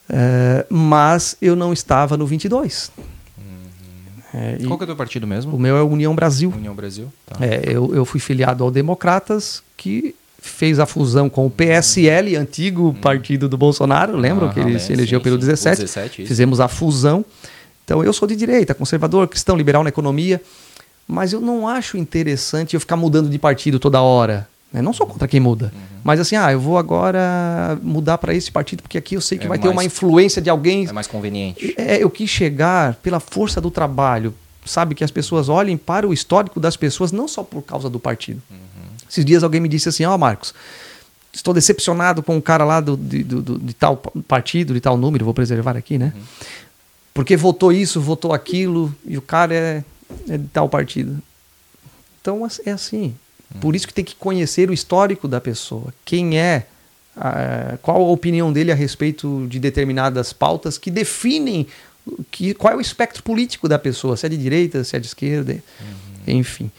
[0.09, 2.91] É, mas eu não estava no 22.
[4.33, 5.55] É, Qual que é o teu partido mesmo?
[5.55, 6.53] O meu é União Brasil.
[6.55, 7.11] União Brasil.
[7.25, 7.43] Tá.
[7.43, 12.89] É, eu, eu fui filiado ao Democratas, que fez a fusão com o PSL, antigo
[12.89, 12.93] hum.
[12.93, 14.15] partido do Bolsonaro.
[14.15, 15.47] Lembram ah, que ele se elegeu sim, pelo sim.
[15.47, 15.81] 17?
[15.81, 17.25] 17 Fizemos a fusão.
[17.83, 20.41] Então eu sou de direita, conservador, cristão, liberal na economia.
[21.07, 24.47] Mas eu não acho interessante eu ficar mudando de partido toda hora.
[24.71, 24.81] Né?
[24.81, 25.71] Não sou contra quem muda.
[25.73, 25.99] Uhum.
[26.03, 29.45] Mas assim, ah, eu vou agora mudar para esse partido porque aqui eu sei que
[29.45, 30.87] é vai mais, ter uma influência de alguém.
[30.87, 31.73] É mais conveniente.
[31.77, 34.33] É, eu quis chegar pela força do trabalho,
[34.65, 34.93] sabe?
[34.93, 38.41] Que as pessoas olhem para o histórico das pessoas, não só por causa do partido.
[38.49, 38.57] Uhum.
[39.09, 40.53] Esses dias alguém me disse assim: Ó, oh, Marcos,
[41.33, 43.97] estou decepcionado com um cara lá do, de, do, de tal
[44.27, 46.13] partido, de tal número, vou preservar aqui, né?
[46.15, 46.21] Uhum.
[47.13, 49.83] Porque votou isso, votou aquilo, e o cara é,
[50.29, 51.21] é de tal partido.
[52.21, 53.15] Então é assim.
[53.59, 55.93] Por isso que tem que conhecer o histórico da pessoa.
[56.05, 56.67] Quem é,
[57.17, 61.65] a, qual a opinião dele a respeito de determinadas pautas que definem
[62.31, 65.07] que, qual é o espectro político da pessoa, se é de direita, se é de
[65.07, 66.35] esquerda, uhum.
[66.35, 66.71] enfim.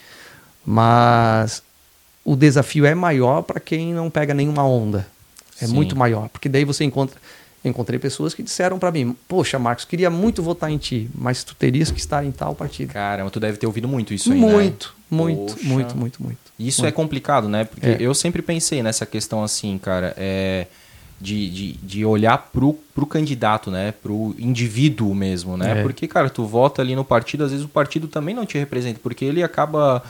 [0.64, 1.62] Mas
[2.24, 5.06] o desafio é maior para quem não pega nenhuma onda.
[5.60, 5.74] É Sim.
[5.74, 7.20] muito maior, porque daí você encontra
[7.62, 11.54] encontrei pessoas que disseram para mim: Poxa, Marcos, queria muito votar em ti, mas tu
[11.54, 12.92] terias que estar em tal partido.
[12.92, 15.16] Caramba, tu deve ter ouvido muito isso aí, Muito, né?
[15.16, 15.68] muito, Poxa.
[15.68, 16.49] muito, muito, muito.
[16.66, 17.64] Isso é complicado, né?
[17.64, 17.96] Porque é.
[17.98, 20.66] eu sempre pensei nessa questão assim, cara, é,
[21.20, 23.92] de, de, de olhar pro, pro candidato, né?
[24.02, 25.80] Pro indivíduo mesmo, né?
[25.80, 25.82] É.
[25.82, 29.00] Porque, cara, tu vota ali no partido, às vezes o partido também não te representa,
[29.02, 30.02] porque ele acaba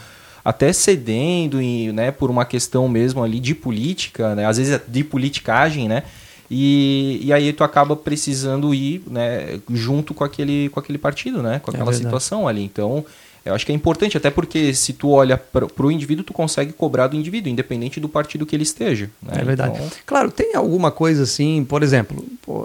[0.44, 1.58] até cedendo,
[1.92, 6.02] né, por uma questão mesmo ali de política, né, às vezes é de politicagem, né,
[6.50, 11.60] e, e aí tu acaba precisando ir né, junto com aquele, com aquele partido, né?
[11.60, 12.64] Com é aquela situação ali.
[12.64, 13.04] Então,
[13.44, 16.72] eu acho que é importante, até porque se tu olha para o indivíduo, tu consegue
[16.72, 19.08] cobrar do indivíduo, independente do partido que ele esteja.
[19.22, 19.34] Né?
[19.38, 19.74] É verdade.
[19.76, 19.90] Então...
[20.04, 22.22] Claro, tem alguma coisa assim, por exemplo,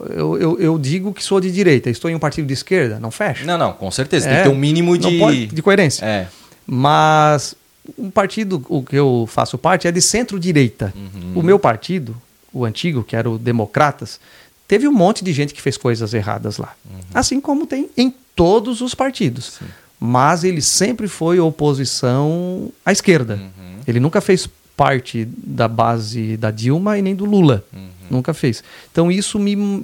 [0.09, 3.09] eu, eu, eu, digo que sou de direita, estou em um partido de esquerda, não
[3.09, 3.45] fecha?
[3.45, 4.28] Não, não, com certeza.
[4.28, 5.17] É, tem que ter um mínimo de.
[5.17, 6.05] Pode, de coerência.
[6.05, 6.28] É.
[6.67, 7.55] Mas
[7.97, 10.93] um partido, o que eu faço parte, é de centro-direita.
[10.95, 11.39] Uhum.
[11.39, 12.15] O meu partido,
[12.51, 14.19] o antigo, que era o Democratas,
[14.67, 16.73] teve um monte de gente que fez coisas erradas lá.
[16.89, 16.99] Uhum.
[17.13, 19.53] Assim como tem em todos os partidos.
[19.59, 19.65] Sim.
[19.99, 23.35] Mas ele sempre foi oposição à esquerda.
[23.35, 23.79] Uhum.
[23.87, 27.63] Ele nunca fez parte da base da Dilma e nem do Lula.
[27.73, 27.87] Uhum.
[28.09, 28.63] Nunca fez.
[28.91, 29.83] Então isso me.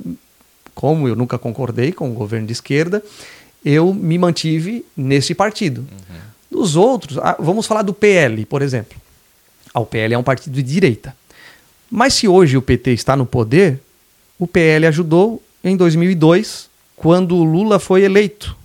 [0.73, 3.03] Como eu nunca concordei com o governo de esquerda,
[3.63, 5.81] eu me mantive nesse partido.
[5.81, 6.59] Uhum.
[6.59, 8.97] Dos outros, ah, vamos falar do PL, por exemplo.
[9.73, 11.15] Ah, o PL é um partido de direita.
[11.89, 13.79] Mas se hoje o PT está no poder,
[14.39, 18.55] o PL ajudou em 2002, quando o Lula foi eleito.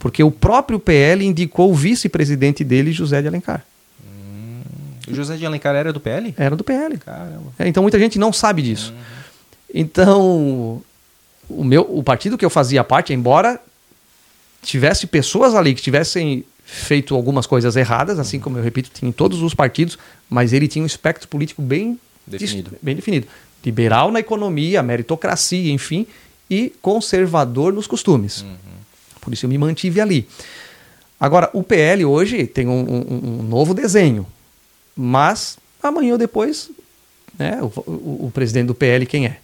[0.00, 3.64] Porque o próprio PL indicou o vice-presidente dele, José de Alencar.
[4.04, 4.62] Hum,
[5.08, 6.34] o José de Alencar era do PL?
[6.36, 6.98] Era do PL.
[6.98, 7.52] Caramba.
[7.56, 8.92] É, então muita gente não sabe disso.
[8.92, 9.20] Uhum.
[9.72, 10.82] Então,
[11.48, 13.60] o, meu, o partido que eu fazia parte, embora
[14.62, 19.12] tivesse pessoas ali que tivessem feito algumas coisas erradas, assim como eu repito, tinha em
[19.12, 19.96] todos os partidos,
[20.28, 21.98] mas ele tinha um espectro político bem
[22.38, 22.72] Definido.
[22.80, 23.26] Bem definido.
[23.64, 26.06] Liberal na economia, meritocracia, enfim,
[26.48, 28.42] e conservador nos costumes.
[28.42, 28.56] Uhum.
[29.20, 30.26] Por isso eu me mantive ali.
[31.18, 34.26] Agora, o PL hoje tem um, um, um novo desenho,
[34.96, 36.70] mas amanhã ou depois,
[37.38, 39.36] né, o, o, o, presidente do PL quem é?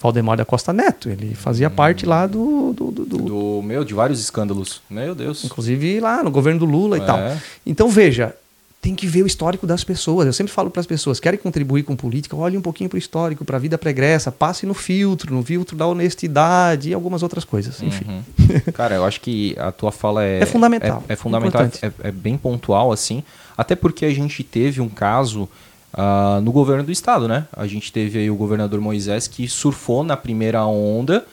[0.00, 1.08] Valdemar da Costa Neto.
[1.08, 1.72] Ele fazia hum.
[1.72, 3.62] parte lá do do, do, do, do.
[3.62, 4.82] meu, de vários escândalos.
[4.88, 5.44] Meu Deus.
[5.44, 7.00] Inclusive lá no governo do Lula é.
[7.00, 7.18] e tal.
[7.66, 8.36] Então, veja,
[8.80, 10.26] tem que ver o histórico das pessoas.
[10.26, 12.98] Eu sempre falo para as pessoas, querem contribuir com política, olhe um pouquinho para o
[12.98, 17.44] histórico, para a vida pregressa, passe no filtro, no filtro da honestidade e algumas outras
[17.44, 18.06] coisas, enfim.
[18.08, 18.22] Uhum.
[18.72, 20.40] Cara, eu acho que a tua fala é...
[20.40, 21.02] É fundamental.
[21.08, 23.22] É, é fundamental, é, é, bem pontual, assim,
[23.56, 25.48] até porque a gente teve um caso
[25.92, 27.46] uh, no governo do estado, né?
[27.52, 31.26] A gente teve aí o governador Moisés que surfou na primeira onda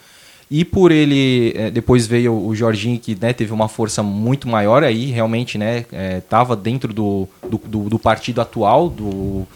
[0.50, 4.84] e por ele, é, depois veio o Jorginho, que né, teve uma força muito maior
[4.84, 5.86] aí, realmente, né?
[6.18, 9.48] Estava é, dentro do, do, do, partido atual, do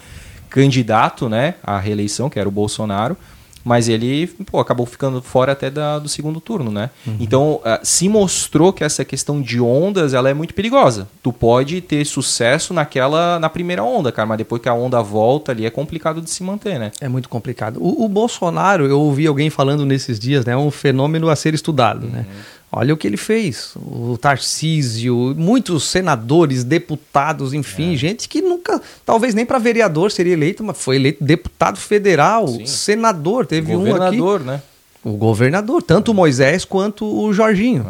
[0.49, 3.15] candidato né, à reeleição, que era o Bolsonaro.
[3.63, 6.89] Mas ele pô, acabou ficando fora até da, do segundo turno, né?
[7.05, 7.17] Uhum.
[7.19, 11.07] Então, uh, se mostrou que essa questão de ondas ela é muito perigosa.
[11.21, 15.51] Tu pode ter sucesso naquela na primeira onda, cara, mas depois que a onda volta
[15.51, 16.91] ali é complicado de se manter, né?
[17.01, 17.77] É muito complicado.
[17.81, 20.53] O, o Bolsonaro, eu ouvi alguém falando nesses dias, né?
[20.53, 22.19] É um fenômeno a ser estudado, né?
[22.19, 22.35] uhum.
[22.35, 22.43] né?
[22.71, 23.73] Olha o que ele fez.
[23.75, 27.97] O Tarcísio, muitos senadores, deputados, enfim, é.
[27.97, 32.65] gente que nunca, talvez nem para vereador seria eleito, mas foi eleito deputado federal, Sim.
[32.67, 33.47] senador.
[33.47, 34.45] Teve Governador, um aqui.
[34.45, 34.61] né?
[35.03, 37.87] O governador, tanto o Moisés quanto o Jorginho.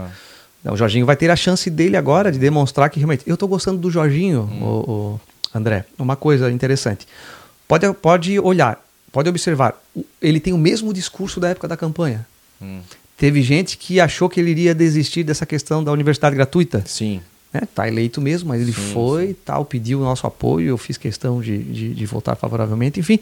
[0.64, 3.24] O Jorginho vai ter a chance dele agora de demonstrar que realmente.
[3.26, 4.64] Eu estou gostando do Jorginho, hum.
[4.64, 5.22] o, o,
[5.54, 5.86] André.
[5.98, 7.08] Uma coisa interessante.
[7.68, 8.80] Pode, pode olhar,
[9.12, 9.82] pode observar.
[10.22, 12.26] Ele tem o mesmo discurso da época da campanha.
[12.62, 12.82] Hum.
[13.20, 16.82] Teve gente que achou que ele iria desistir dessa questão da universidade gratuita.
[16.86, 17.22] Sim.
[17.54, 17.62] Né?
[17.76, 19.36] Tá eleito mesmo, mas ele sim, foi, sim.
[19.46, 20.70] tal, pediu o nosso apoio.
[20.70, 23.00] Eu fiz questão de, de, de votar favoravelmente.
[23.00, 23.20] Enfim,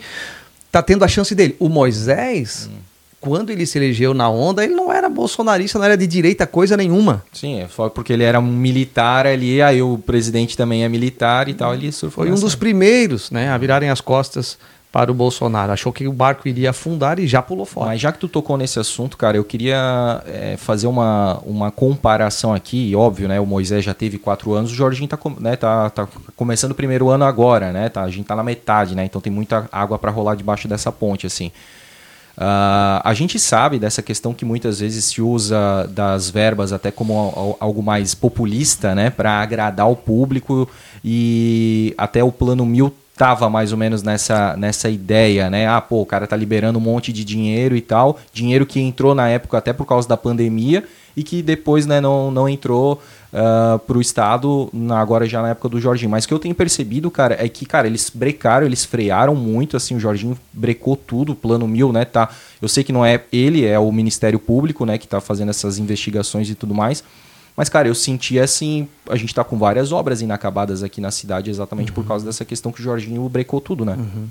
[0.71, 1.55] tá tendo a chance dele.
[1.59, 2.69] O Moisés.
[2.71, 2.77] Hum
[3.19, 6.77] quando ele se elegeu na onda, ele não era bolsonarista, não era de direita coisa
[6.77, 7.23] nenhuma.
[7.33, 11.49] Sim, é só porque ele era um militar ali, aí o presidente também é militar
[11.49, 12.23] e tal, ele surfou.
[12.23, 14.57] Foi um dos primeiros, né, a virarem as costas
[14.91, 15.71] para o Bolsonaro.
[15.71, 17.87] Achou que o barco iria afundar e já pulou fora.
[17.87, 22.53] Mas já que tu tocou nesse assunto, cara, eu queria é, fazer uma, uma comparação
[22.53, 22.95] aqui.
[22.95, 23.39] Óbvio, né?
[23.39, 27.09] O Moisés já teve quatro anos, o Jorginho tá, né, tá, tá começando o primeiro
[27.09, 27.89] ano agora, né?
[27.89, 29.05] Tá, a gente tá na metade, né?
[29.05, 31.51] Então tem muita água para rolar debaixo dessa ponte, assim.
[32.37, 37.57] Uh, a gente sabe dessa questão que muitas vezes se usa das verbas até como
[37.59, 40.69] algo mais populista, né, para agradar o público
[41.03, 45.67] e até o plano mil tava mais ou menos nessa, nessa ideia, né?
[45.67, 49.15] Ah, pô, o cara tá liberando um monte de dinheiro e tal, dinheiro que entrou
[49.15, 50.83] na época até por causa da pandemia
[51.15, 53.01] e que depois né, não, não entrou
[53.33, 56.11] uh, pro Estado na, agora já na época do Jorginho.
[56.11, 59.75] Mas o que eu tenho percebido, cara, é que, cara, eles brecaram, eles frearam muito,
[59.75, 62.29] assim, o Jorginho brecou tudo, o plano mil, né, tá...
[62.61, 65.79] Eu sei que não é ele, é o Ministério Público, né, que tá fazendo essas
[65.79, 67.03] investigações e tudo mais,
[67.57, 71.49] mas, cara, eu senti assim, a gente tá com várias obras inacabadas aqui na cidade
[71.49, 71.95] exatamente uhum.
[71.95, 73.95] por causa dessa questão que o Jorginho brecou tudo, né?
[73.97, 74.27] Uhum.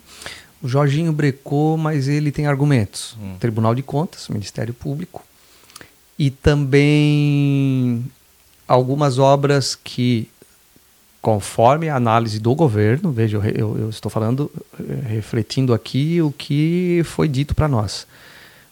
[0.62, 3.16] O Jorginho brecou, mas ele tem argumentos.
[3.20, 3.36] Uhum.
[3.40, 5.24] Tribunal de Contas, Ministério Público.
[6.16, 8.06] E também
[8.68, 10.28] algumas obras que,
[11.20, 14.48] conforme a análise do governo, veja, eu, eu estou falando,
[15.04, 18.06] refletindo aqui o que foi dito para nós,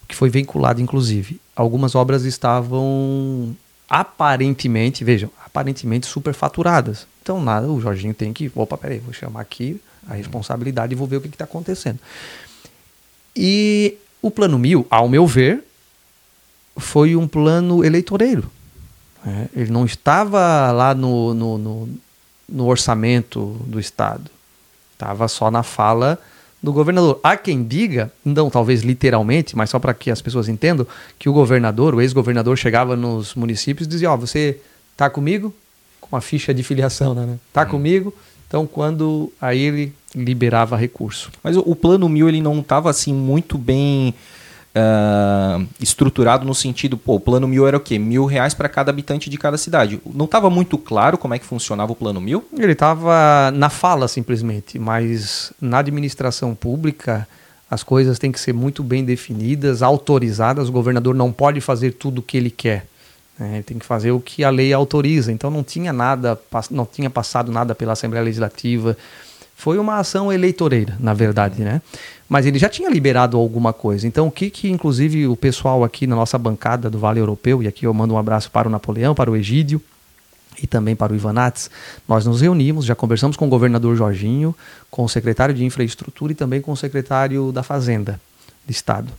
[0.04, 1.40] o que foi vinculado, inclusive.
[1.56, 3.56] Algumas obras estavam
[3.88, 7.06] aparentemente, vejam, aparentemente superfaturadas.
[7.22, 11.06] Então, nada, o Jorginho tem que, opa, peraí, vou chamar aqui a responsabilidade e vou
[11.06, 11.98] ver o que está acontecendo.
[13.34, 15.64] E o plano mil, ao meu ver,
[16.76, 18.50] foi um plano eleitoreiro.
[19.26, 21.88] É, ele não estava lá no, no, no,
[22.48, 24.30] no orçamento do Estado.
[24.92, 26.18] Estava só na fala
[26.64, 27.20] do governador.
[27.22, 30.86] Há quem diga, não talvez literalmente, mas só para que as pessoas entendam,
[31.18, 34.58] que o governador, o ex-governador, chegava nos municípios e dizia: Ó, oh, você
[34.92, 35.54] está comigo?
[36.00, 37.38] Com a ficha de filiação, né?
[37.48, 37.68] Está hum.
[37.68, 38.14] comigo?
[38.48, 41.30] Então, quando aí ele liberava recurso.
[41.42, 44.14] Mas o, o plano mil ele não estava assim muito bem
[44.74, 47.98] uh, estruturado no sentido, pô, o plano mil era o quê?
[47.98, 50.00] Mil reais para cada habitante de cada cidade.
[50.12, 52.44] Não estava muito claro como é que funcionava o plano mil?
[52.56, 57.26] Ele estava na fala, simplesmente, mas na administração pública
[57.70, 60.68] as coisas têm que ser muito bem definidas, autorizadas.
[60.68, 62.86] O governador não pode fazer tudo o que ele quer.
[63.38, 63.54] Né?
[63.54, 65.32] Ele tem que fazer o que a lei autoriza.
[65.32, 66.38] Então não tinha nada,
[66.70, 68.96] não tinha passado nada pela Assembleia Legislativa.
[69.54, 71.80] Foi uma ação eleitoreira, na verdade, né?
[72.28, 74.06] mas ele já tinha liberado alguma coisa.
[74.06, 77.68] Então, o que, que inclusive o pessoal aqui na nossa bancada do Vale Europeu, e
[77.68, 79.80] aqui eu mando um abraço para o Napoleão, para o Egídio
[80.62, 81.70] e também para o Ivanates,
[82.08, 84.54] nós nos reunimos, já conversamos com o governador Jorginho,
[84.90, 88.20] com o secretário de Infraestrutura e também com o secretário da Fazenda
[88.64, 89.12] do Estado.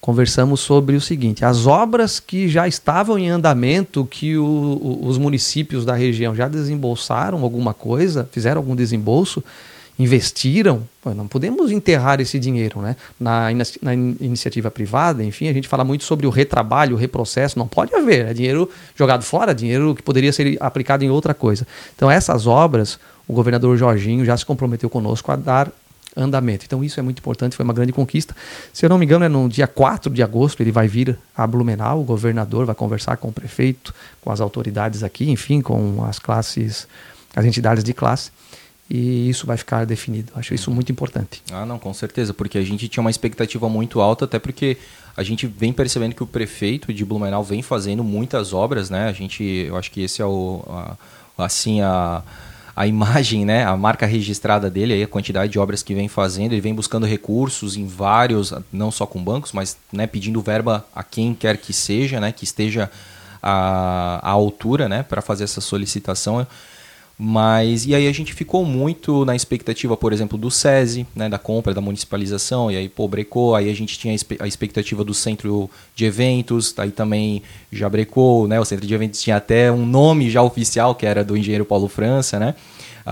[0.00, 5.16] Conversamos sobre o seguinte: as obras que já estavam em andamento, que o, o, os
[5.16, 9.42] municípios da região já desembolsaram alguma coisa, fizeram algum desembolso,
[10.02, 12.96] investiram, não podemos enterrar esse dinheiro, né?
[13.18, 13.48] Na,
[13.82, 17.94] na, iniciativa privada, enfim, a gente fala muito sobre o retrabalho, o reprocesso, não pode
[17.94, 21.66] haver, é dinheiro jogado fora, dinheiro que poderia ser aplicado em outra coisa.
[21.94, 22.98] Então essas obras,
[23.28, 25.70] o governador Jorginho já se comprometeu conosco a dar
[26.16, 26.64] andamento.
[26.64, 28.34] Então isso é muito importante, foi uma grande conquista.
[28.72, 31.46] Se eu não me engano, é no dia 4 de agosto ele vai vir a
[31.46, 36.18] Blumenau, o governador vai conversar com o prefeito, com as autoridades aqui, enfim, com as
[36.18, 36.88] classes,
[37.36, 38.30] as entidades de classe
[38.90, 40.32] e isso vai ficar definido.
[40.34, 41.40] Acho isso muito importante.
[41.52, 44.76] Ah, não, com certeza, porque a gente tinha uma expectativa muito alta, até porque
[45.16, 49.08] a gente vem percebendo que o prefeito de Blumenau vem fazendo muitas obras, né?
[49.08, 50.96] A gente, eu acho que esse é o, a,
[51.38, 52.20] assim, a,
[52.74, 53.64] a imagem, né?
[53.64, 57.06] A marca registrada dele, aí, a quantidade de obras que vem fazendo, ele vem buscando
[57.06, 61.72] recursos em vários, não só com bancos, mas né, pedindo verba a quem quer que
[61.72, 62.32] seja, né?
[62.32, 62.90] Que esteja
[63.40, 65.04] à, altura, né?
[65.04, 66.44] Para fazer essa solicitação.
[67.22, 71.38] Mas, e aí a gente ficou muito na expectativa, por exemplo, do SESI, né, da
[71.38, 75.68] compra, da municipalização, e aí, pô, brecou, aí a gente tinha a expectativa do centro
[75.94, 80.30] de eventos, aí também já brecou, né, o centro de eventos tinha até um nome
[80.30, 82.54] já oficial, que era do engenheiro Paulo França, né,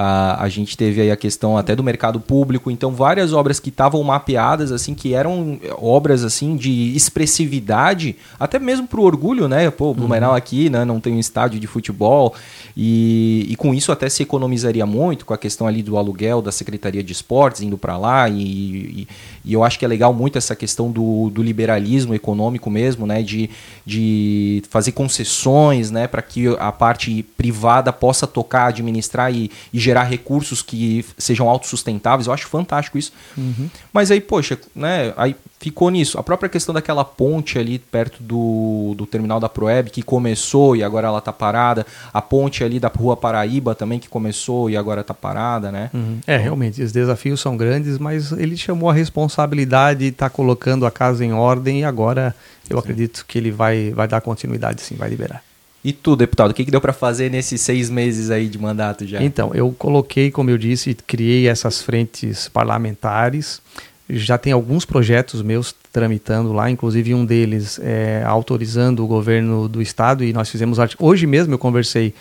[0.00, 3.68] a, a gente teve aí a questão até do mercado público, então várias obras que
[3.68, 9.68] estavam mapeadas, assim, que eram obras, assim, de expressividade, até mesmo para o orgulho, né?
[9.72, 10.36] Pô, Blumenau uhum.
[10.36, 10.84] aqui, né?
[10.84, 12.32] Não tem um estádio de futebol
[12.76, 16.52] e, e com isso até se economizaria muito com a questão ali do aluguel da
[16.52, 19.08] Secretaria de Esportes indo para lá e, e,
[19.44, 23.20] e, eu acho que é legal muito essa questão do, do liberalismo econômico mesmo, né?
[23.20, 23.50] De,
[23.84, 26.06] de fazer concessões, né?
[26.06, 31.48] Para que a parte privada possa tocar, administrar e, e e gerar recursos que sejam
[31.48, 32.26] autossustentáveis.
[32.26, 33.10] Eu acho fantástico isso.
[33.36, 33.70] Uhum.
[33.90, 35.14] Mas aí, poxa, né?
[35.16, 36.18] Aí ficou nisso.
[36.18, 40.84] A própria questão daquela ponte ali perto do, do terminal da Proeb, que começou e
[40.84, 41.86] agora ela está parada.
[42.12, 45.90] A ponte ali da Rua Paraíba também, que começou e agora está parada, né?
[45.94, 46.18] Uhum.
[46.26, 50.90] É, realmente, os desafios são grandes, mas ele chamou a responsabilidade e está colocando a
[50.90, 52.34] casa em ordem e agora
[52.68, 52.80] eu sim.
[52.80, 55.47] acredito que ele vai, vai dar continuidade, sim, vai liberar.
[55.88, 59.06] E tu, deputado, o que, que deu para fazer nesses seis meses aí de mandato
[59.06, 59.22] já?
[59.22, 63.62] Então, eu coloquei, como eu disse, criei essas frentes parlamentares.
[64.06, 69.80] Já tem alguns projetos meus tramitando lá, inclusive um deles é, autorizando o governo do
[69.80, 72.12] estado e nós fizemos hoje mesmo eu conversei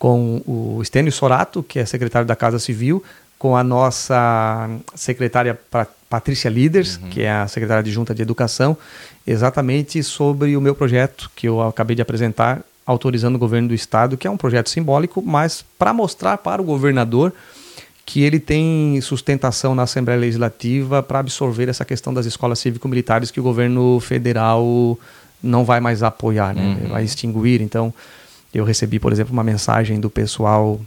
[0.00, 3.04] com o Estênio Sorato, que é secretário da Casa Civil,
[3.38, 5.56] com a nossa secretária
[6.10, 7.08] Patrícia Líderes, uhum.
[7.08, 8.76] que é a secretária de Junta de Educação,
[9.24, 14.16] exatamente sobre o meu projeto que eu acabei de apresentar autorizando o governo do estado,
[14.16, 17.32] que é um projeto simbólico, mas para mostrar para o governador
[18.04, 23.40] que ele tem sustentação na Assembleia Legislativa para absorver essa questão das escolas cívico-militares que
[23.40, 24.98] o governo federal
[25.42, 26.62] não vai mais apoiar, né?
[26.62, 26.88] Uhum.
[26.88, 27.60] vai extinguir.
[27.60, 27.92] Então,
[28.52, 30.80] eu recebi, por exemplo, uma mensagem do pessoal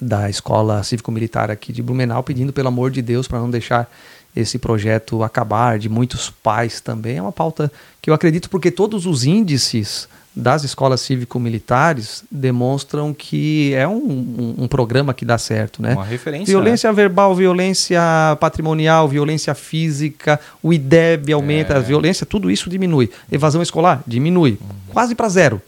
[0.00, 3.90] da escola cívico-militar aqui de Blumenau pedindo, pelo amor de Deus, para não deixar
[4.34, 7.16] esse projeto acabar, de muitos pais também.
[7.16, 13.72] É uma pauta que eu acredito porque todos os índices das escolas cívico-militares demonstram que
[13.72, 15.94] é um, um, um, programa que dá certo, né?
[15.94, 16.46] Uma referência.
[16.46, 16.94] Violência né?
[16.94, 17.98] verbal, violência
[18.38, 21.76] patrimonial, violência física, o IDEB aumenta, é.
[21.78, 23.10] a violência, tudo isso diminui.
[23.32, 24.92] Evasão escolar diminui, uhum.
[24.92, 25.62] quase para zero.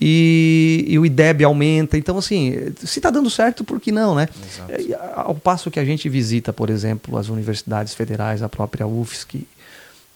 [0.00, 1.96] E, e, o IDEB aumenta.
[1.96, 4.28] Então, assim, se está dando certo, por que não, né?
[4.44, 5.02] Exato.
[5.14, 9.46] Ao passo que a gente visita, por exemplo, as universidades federais, a própria UFSC,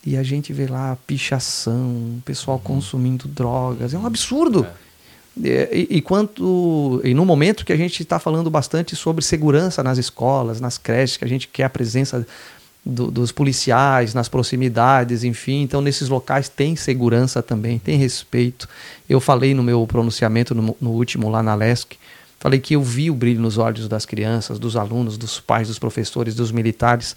[0.05, 2.63] e a gente vê lá pichação, pessoal uhum.
[2.63, 3.95] consumindo drogas.
[3.95, 4.67] É um absurdo.
[5.41, 5.71] É.
[5.73, 9.99] E, e, quanto, e no momento que a gente está falando bastante sobre segurança nas
[9.99, 12.27] escolas, nas creches, que a gente quer a presença
[12.85, 15.63] do, dos policiais nas proximidades, enfim.
[15.63, 18.69] Então, nesses locais tem segurança também, tem respeito.
[19.09, 21.97] Eu falei no meu pronunciamento, no, no último lá na LESC,
[22.41, 25.79] falei que eu vi o brilho nos olhos das crianças, dos alunos, dos pais, dos
[25.79, 27.17] professores, dos militares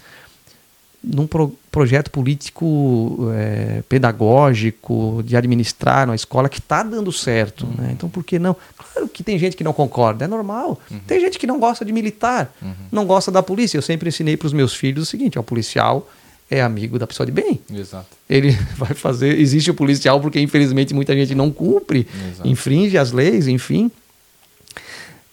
[1.06, 7.64] num pro, projeto político é, pedagógico de administrar uma escola que está dando certo.
[7.64, 7.74] Uhum.
[7.78, 7.90] Né?
[7.92, 8.56] Então, por que não?
[8.76, 10.80] Claro que tem gente que não concorda, é normal.
[10.90, 10.98] Uhum.
[11.06, 12.72] Tem gente que não gosta de militar, uhum.
[12.90, 13.78] não gosta da polícia.
[13.78, 16.10] Eu sempre ensinei para os meus filhos o seguinte: o policial
[16.50, 17.60] é amigo da pessoa de bem.
[17.72, 18.08] Exato.
[18.28, 19.38] Ele vai fazer.
[19.38, 22.48] Existe o policial porque, infelizmente, muita gente não cumpre, Exato.
[22.48, 23.90] infringe as leis, enfim.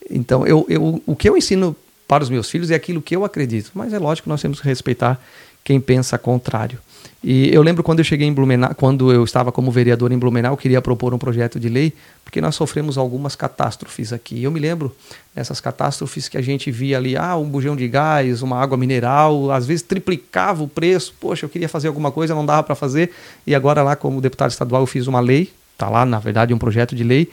[0.09, 1.76] Então, eu, eu, o que eu ensino
[2.07, 3.71] para os meus filhos é aquilo que eu acredito.
[3.74, 5.19] Mas é lógico que nós temos que respeitar
[5.64, 6.80] quem pensa contrário.
[7.24, 10.57] E eu lembro quando eu cheguei em Blumenau, quando eu estava como vereador em Blumenau,
[10.57, 14.43] queria propor um projeto de lei, porque nós sofremos algumas catástrofes aqui.
[14.43, 14.93] Eu me lembro
[15.34, 19.51] dessas catástrofes que a gente via ali, ah, um bujão de gás, uma água mineral,
[19.51, 21.14] às vezes triplicava o preço.
[21.18, 23.11] Poxa, eu queria fazer alguma coisa, não dava para fazer.
[23.47, 26.57] E agora lá como deputado estadual eu fiz uma lei, tá lá na verdade um
[26.57, 27.30] projeto de lei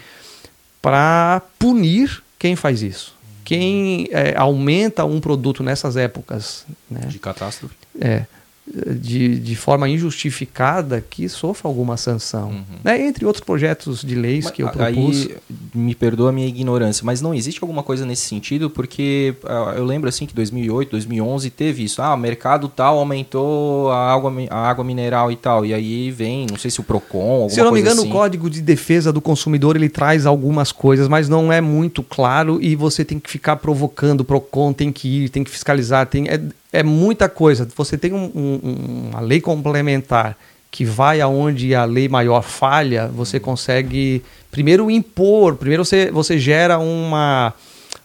[0.81, 3.20] para punir quem faz isso
[3.51, 8.25] quem é, aumenta um produto nessas épocas né, de catástrofe é,
[8.67, 12.51] de, de forma injustificada que sofra alguma sanção.
[12.51, 12.65] Uhum.
[12.85, 13.07] Né?
[13.07, 15.27] Entre outros projetos de leis mas, que eu propus.
[15.27, 15.37] Aí,
[15.75, 18.71] me perdoa a minha ignorância, mas não existe alguma coisa nesse sentido?
[18.71, 22.01] Porque uh, eu lembro assim que 2008, 2011 teve isso.
[22.01, 25.67] Ah, o mercado tal aumentou a água, a água mineral e tal.
[25.67, 28.11] E aí vem, não sei se o PROCON, Se eu não me engano, assim.
[28.11, 32.61] o Código de Defesa do Consumidor ele traz algumas coisas, mas não é muito claro
[32.63, 34.21] e você tem que ficar provocando.
[34.21, 36.41] O PROCON tem que ir, tem que fiscalizar, tem, é,
[36.73, 37.67] é muita coisa.
[37.77, 40.37] Você tem um, um, uma lei complementar
[40.71, 46.79] que vai aonde a lei maior falha, você consegue primeiro impor, primeiro você, você gera
[46.79, 47.53] uma,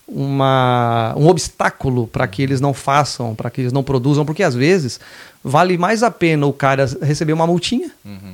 [0.07, 4.55] uma, um obstáculo para que eles não façam, para que eles não produzam, porque às
[4.55, 4.99] vezes
[5.43, 7.91] vale mais a pena o cara receber uma multinha.
[8.03, 8.33] Uhum.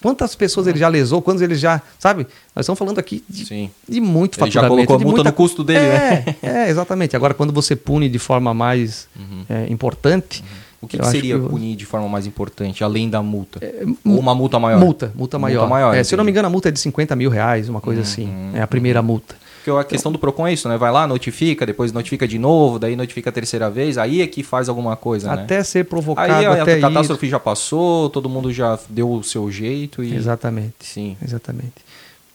[0.00, 1.82] Quantas pessoas ele já lesou, quantos ele já.
[1.98, 2.26] Sabe?
[2.54, 3.70] Nós estamos falando aqui de, Sim.
[3.88, 4.52] de muito ele faturamento.
[4.52, 5.30] já colocou a multa muita...
[5.30, 6.64] no custo dele, é, né?
[6.66, 7.16] É, exatamente.
[7.16, 9.44] Agora, quando você pune de forma mais uhum.
[9.48, 10.40] é, importante.
[10.40, 10.62] Uhum.
[10.82, 13.60] O que, que seria que punir de forma mais importante, além da multa?
[13.64, 14.80] É, Ou uma multa maior?
[14.80, 15.60] Multa, multa maior.
[15.60, 17.68] Multa maior é, se eu não me engano, a multa é de 50 mil reais,
[17.68, 18.06] uma coisa uhum.
[18.06, 18.28] assim.
[18.52, 19.36] É a primeira multa.
[19.62, 20.76] Porque a questão do PROCON é isso, né?
[20.76, 24.42] Vai lá, notifica, depois notifica de novo, daí notifica a terceira vez, aí é que
[24.42, 25.44] faz alguma coisa, né?
[25.44, 27.30] Até ser provocado, Aí a, até a catástrofe ir.
[27.30, 30.14] já passou, todo mundo já deu o seu jeito e...
[30.16, 30.74] Exatamente.
[30.80, 31.16] Sim.
[31.24, 31.74] Exatamente.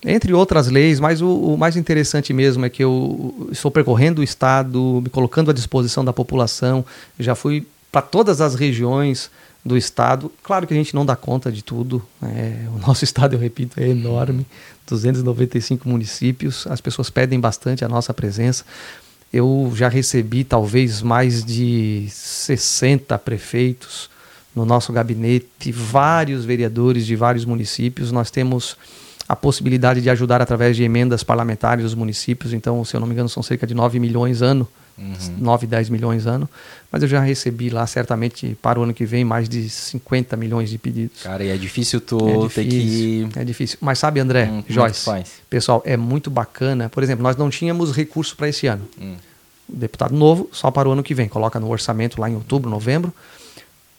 [0.06, 4.24] Entre outras leis, mas o, o mais interessante mesmo é que eu estou percorrendo o
[4.24, 6.86] Estado, me colocando à disposição da população,
[7.20, 9.30] já fui para todas as regiões
[9.68, 10.32] do Estado.
[10.42, 12.68] Claro que a gente não dá conta de tudo, né?
[12.76, 14.46] o nosso Estado, eu repito, é enorme
[14.88, 18.66] 295 municípios, as pessoas pedem bastante a nossa presença.
[19.32, 24.10] Eu já recebi talvez mais de 60 prefeitos
[24.56, 28.12] no nosso gabinete, vários vereadores de vários municípios.
[28.12, 28.78] Nós temos
[29.28, 32.54] a possibilidade de ajudar através de emendas parlamentares os municípios.
[32.54, 34.68] Então, se eu não me engano, são cerca de 9 milhões ano,
[34.98, 35.38] uhum.
[35.38, 36.50] 9, 10 milhões ano.
[36.92, 40.70] Mas eu já recebi lá, certamente, para o ano que vem, mais de 50 milhões
[40.70, 41.22] de pedidos.
[41.22, 43.40] Cara, e é difícil tu é ter difícil, que...
[43.40, 43.78] É difícil.
[43.82, 45.10] Mas sabe, André, hum, Joyce,
[45.50, 46.90] pessoal, é muito bacana.
[46.90, 48.88] Por exemplo, nós não tínhamos recurso para esse ano.
[49.00, 49.16] Hum.
[49.68, 51.28] Deputado novo, só para o ano que vem.
[51.28, 53.14] Coloca no orçamento lá em outubro, novembro,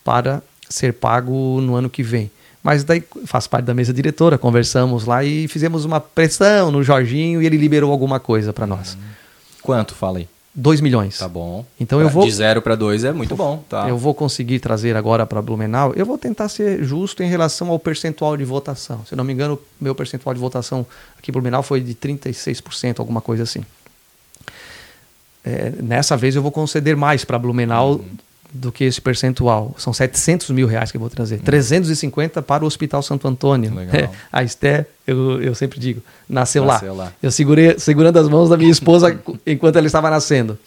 [0.03, 2.31] para ser pago no ano que vem.
[2.63, 7.41] Mas daí faz parte da mesa diretora, conversamos lá e fizemos uma pressão no Jorginho
[7.41, 8.97] e ele liberou alguma coisa para nós.
[9.61, 10.27] Quanto, fala aí?
[10.53, 11.17] 2 milhões.
[11.17, 11.65] Tá bom.
[11.79, 13.87] Então eu vou de zero para dois é muito bom, tá?
[13.87, 15.93] Eu vou conseguir trazer agora para Blumenau.
[15.95, 19.05] Eu vou tentar ser justo em relação ao percentual de votação.
[19.05, 20.85] Se eu não me engano, meu percentual de votação
[21.17, 23.63] aqui em Blumenau foi de 36%, alguma coisa assim.
[25.45, 28.05] É, nessa vez eu vou conceder mais para Blumenau uhum.
[28.51, 29.75] Do que esse percentual.
[29.77, 31.35] São 700 mil reais que eu vou trazer.
[31.35, 31.43] Uhum.
[31.43, 33.73] 350 para o Hospital Santo Antônio.
[33.93, 37.05] É, a Esté, eu, eu sempre digo, nasceu, nasceu lá.
[37.05, 37.13] lá.
[37.21, 40.57] Eu segurei segurando as mãos da minha esposa enquanto ela estava nascendo.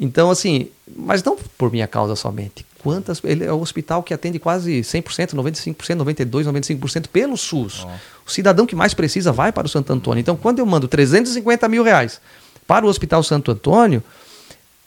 [0.00, 2.64] Então, assim, mas não por minha causa somente.
[2.82, 7.84] Quantas, ele é o hospital que atende quase 100%, 95%, 92%, 95% pelo SUS.
[7.86, 7.90] Oh.
[8.26, 10.20] O cidadão que mais precisa vai para o Santo Antônio.
[10.20, 12.20] Então, quando eu mando 350 mil reais
[12.66, 14.02] para o Hospital Santo Antônio,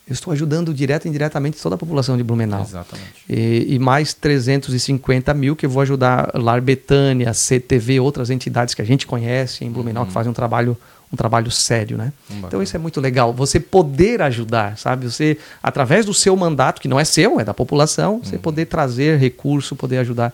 [0.08, 2.62] eu estou ajudando direto e indiretamente toda a população de Blumenau.
[2.62, 3.24] Exatamente.
[3.28, 8.82] E, e, mais 350 mil que eu vou ajudar Lar Betânia, CTV, outras entidades que
[8.82, 10.08] a gente conhece em Blumenau uhum.
[10.08, 10.78] que fazem um trabalho
[11.14, 12.12] um trabalho sério, né?
[12.30, 15.10] Então isso é muito legal, você poder ajudar, sabe?
[15.10, 18.42] Você através do seu mandato, que não é seu, é da população, você uhum.
[18.42, 20.34] poder trazer recurso, poder ajudar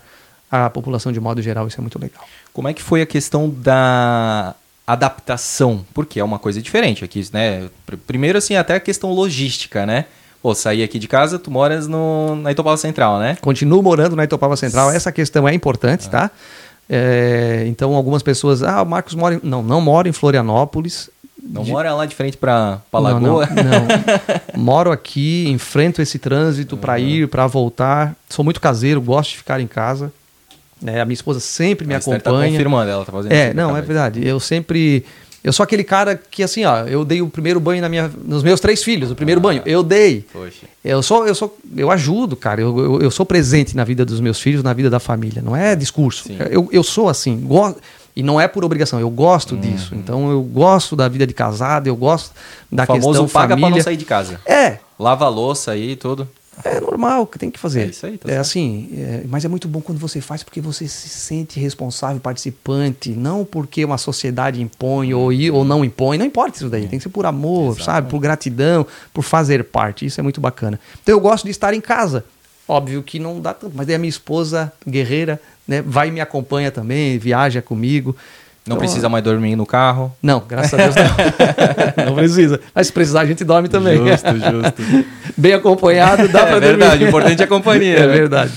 [0.49, 2.26] a população de modo geral, isso é muito legal.
[2.51, 4.55] Como é que foi a questão da
[4.86, 5.86] adaptação?
[5.94, 7.70] Porque é uma coisa diferente aqui, né?
[8.06, 10.06] Primeiro assim, até a questão logística, né?
[10.42, 13.38] Pô, sair aqui de casa, tu moras no, na Itopava Central, né?
[13.42, 16.10] Continuo morando na Itopava Central, essa questão é importante, ah.
[16.10, 16.32] tá?
[16.90, 19.40] É, então algumas pessoas, ah, o Marcos mora em...
[19.44, 21.10] Não, não mora em Florianópolis.
[21.42, 21.72] Não de...
[21.72, 23.46] mora lá de frente para Lagoa?
[23.48, 23.64] Não, não,
[24.58, 24.64] não.
[24.64, 26.82] Moro aqui, enfrento esse trânsito uhum.
[26.82, 28.16] para ir, para voltar.
[28.28, 30.12] Sou muito caseiro, gosto de ficar em casa.
[30.86, 32.22] É, a minha esposa sempre me a acompanha.
[32.22, 34.26] Tá confirmando, ela tá fazendo É, não, é verdade.
[34.26, 35.06] Eu sempre
[35.44, 38.44] eu sou aquele cara que, assim, ó, eu dei o primeiro banho na minha, nos
[38.44, 39.64] meus três filhos, o primeiro ah, banho.
[39.66, 40.24] Eu dei.
[40.32, 40.68] Poxa.
[40.86, 42.62] Eu sou, eu sou, eu ajudo, cara.
[42.62, 45.42] Eu, eu, eu, sou presente na vida dos meus filhos, na vida da família.
[45.42, 46.32] Não é discurso.
[46.52, 47.82] Eu, eu sou assim, gosto.
[48.16, 49.62] E não é por obrigação, eu gosto uhum.
[49.62, 49.96] disso.
[49.96, 52.34] Então eu gosto da vida de casado, eu gosto
[52.72, 53.70] da o famoso questão paga família.
[53.70, 54.40] pra não sair de casa.
[54.46, 54.78] É.
[55.00, 56.28] Lava a louça aí e tudo.
[56.64, 57.82] É normal que tem que fazer.
[57.82, 60.62] É isso aí, tá É assim, é, mas é muito bom quando você faz porque
[60.62, 66.26] você se sente responsável, participante, não porque uma sociedade impõe ou, ou não impõe, não
[66.26, 67.86] importa isso daí, tem que ser por amor, Exatamente.
[67.86, 70.80] sabe, por gratidão, por fazer parte, isso é muito bacana.
[71.01, 72.26] Então eu gosto de estar em casa,
[72.68, 76.22] óbvio que não dá tanto, mas daí a minha esposa guerreira, né, vai e me
[76.22, 78.16] acompanha também, viaja comigo,
[78.66, 80.16] não então, precisa mais dormir no carro?
[80.22, 82.05] Não, graças a Deus não.
[82.05, 82.59] não precisa.
[82.76, 83.97] Mas se precisar, a gente dorme também.
[83.97, 85.05] Justo, justo.
[85.36, 86.68] Bem acompanhado, dá é, pra dormir.
[86.68, 87.97] É verdade, o importante é a companhia.
[88.01, 88.14] É né?
[88.14, 88.51] verdade.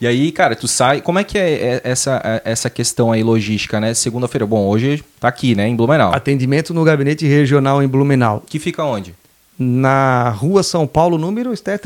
[0.00, 1.00] E aí, cara, tu sai.
[1.00, 3.94] Como é que é essa, essa questão aí logística, né?
[3.94, 4.46] Segunda-feira.
[4.46, 5.66] Bom, hoje tá aqui, né?
[5.66, 6.14] Em Blumenau.
[6.14, 8.42] Atendimento no gabinete regional em Blumenau.
[8.46, 9.14] Que fica onde?
[9.58, 11.78] Na rua São Paulo, número Esté,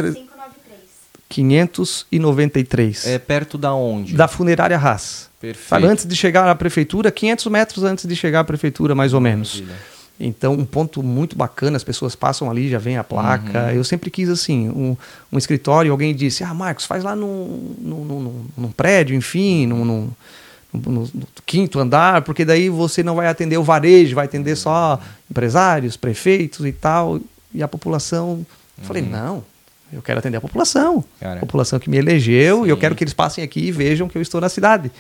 [1.33, 3.07] 593.
[3.07, 4.15] É perto da onde?
[4.15, 5.31] Da funerária Haas.
[5.41, 5.69] Perfeito.
[5.69, 9.21] Sabe, antes de chegar à prefeitura, 500 metros antes de chegar à prefeitura, mais ou
[9.21, 9.61] menos.
[9.61, 9.93] Maravilha.
[10.21, 13.65] Então, um ponto muito bacana, as pessoas passam ali, já vem a placa.
[13.65, 13.71] Uhum.
[13.71, 14.95] Eu sempre quis, assim, um,
[15.33, 20.13] um escritório, alguém disse, ah, Marcos, faz lá num, num, num, num prédio, enfim, num,
[20.73, 21.11] no,
[21.45, 26.65] quinto andar, porque daí você não vai atender o varejo, vai atender só empresários, prefeitos
[26.67, 27.19] e tal,
[27.53, 28.47] e a população.
[28.79, 29.11] Eu falei, uhum.
[29.11, 29.45] não,
[29.93, 31.05] eu quero atender a população.
[31.21, 31.37] Cara.
[31.37, 32.67] A população que me elegeu, Sim.
[32.67, 34.91] e eu quero que eles passem aqui e vejam que eu estou na cidade.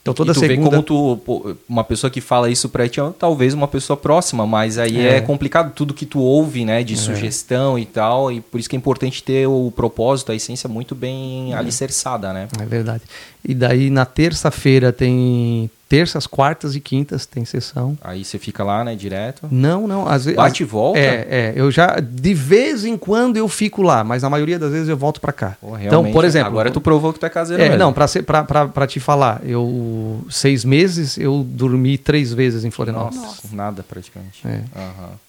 [0.00, 0.70] Então toda e tu segunda...
[0.70, 4.46] vê como tu, uma pessoa que fala isso para ti é talvez uma pessoa próxima,
[4.46, 6.96] mas aí é, é complicado tudo que tu ouve, né, de é.
[6.96, 10.94] sugestão e tal, e por isso que é importante ter o propósito, a essência muito
[10.94, 11.56] bem é.
[11.56, 12.48] alicerçada, né?
[12.58, 13.02] É verdade.
[13.44, 17.96] E daí na terça-feira tem Terças, quartas e quintas tem sessão.
[18.02, 19.48] Aí você fica lá, né, direto.
[19.50, 20.06] Não, não.
[20.06, 20.98] Às vezes, Bate e volta?
[20.98, 21.52] É, é.
[21.56, 21.98] Eu já.
[21.98, 25.32] De vez em quando eu fico lá, mas na maioria das vezes eu volto para
[25.32, 25.56] cá.
[25.60, 26.48] Pô, então, por exemplo.
[26.48, 27.78] Agora tu provou que tu é caseiro É, mesmo.
[27.78, 30.24] não, pra te falar, eu.
[30.28, 33.22] Seis meses eu dormi três vezes em Florianópolis.
[33.22, 34.46] Nossa, nada praticamente.
[34.46, 34.60] É.
[34.76, 35.27] Aham.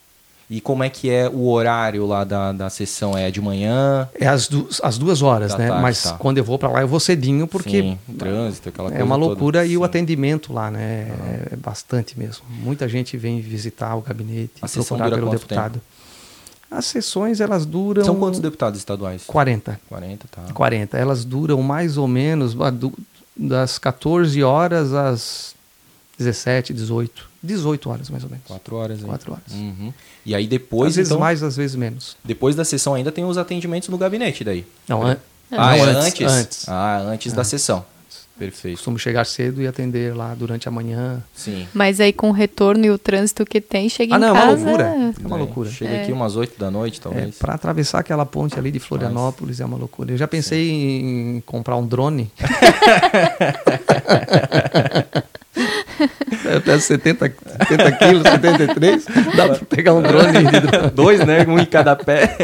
[0.49, 3.15] E como é que é o horário lá da, da sessão?
[3.15, 4.09] É de manhã?
[4.19, 5.67] É às, du as duas horas, né?
[5.67, 6.13] tarde, mas tá.
[6.13, 9.05] quando eu vou para lá, eu vou cedinho, porque Sim, o trânsito, aquela é coisa
[9.05, 9.27] uma toda.
[9.27, 9.85] loucura e o Sim.
[9.85, 11.11] atendimento lá, né?
[11.51, 12.43] É bastante mesmo.
[12.49, 15.79] Muita gente vem visitar o gabinete, A procurar pelo deputado.
[16.71, 18.03] As sessões, elas duram...
[18.03, 19.23] São quantos deputados estaduais?
[19.25, 19.79] 40.
[19.87, 20.53] 40, tá.
[20.53, 20.97] 40.
[20.97, 22.71] Elas duram mais ou menos ah,
[23.35, 25.55] das 14 horas às
[26.19, 27.29] 17, 18.
[27.41, 28.45] 18 horas, mais ou menos.
[28.45, 29.05] Quatro horas aí.
[29.05, 29.53] Quatro horas.
[29.53, 29.93] Uhum.
[30.25, 32.15] E aí depois, às vezes então, mais, às vezes menos.
[32.23, 34.65] depois da sessão ainda tem os atendimentos no gabinete daí.
[34.87, 35.17] Não, an
[35.51, 36.27] Ah, não, é antes, antes?
[36.27, 36.69] antes.
[36.69, 37.83] Ah, antes da sessão.
[38.37, 38.77] Perfeito.
[38.77, 41.21] costumo chegar cedo e atender lá durante a manhã.
[41.35, 41.67] Sim.
[41.73, 44.31] Mas aí com o retorno e o trânsito que tem, chega Ah, em não, é
[44.31, 44.55] uma casa...
[44.63, 44.83] loucura.
[44.85, 45.69] É uma É, loucura.
[45.69, 46.01] Chega É.
[46.03, 47.35] aqui umas 8 da noite, É, talvez.
[47.37, 50.13] para atravessar aquela ponte ali de Florianópolis é uma loucura.
[50.13, 52.31] Eu já pensei em comprar um drone.
[56.45, 57.33] Eu peso 70,
[57.67, 59.05] 70 quilos, 73.
[59.35, 60.89] Dá para pegar um drone de drone.
[60.95, 61.45] Dois, né?
[61.47, 62.35] Um em cada pé.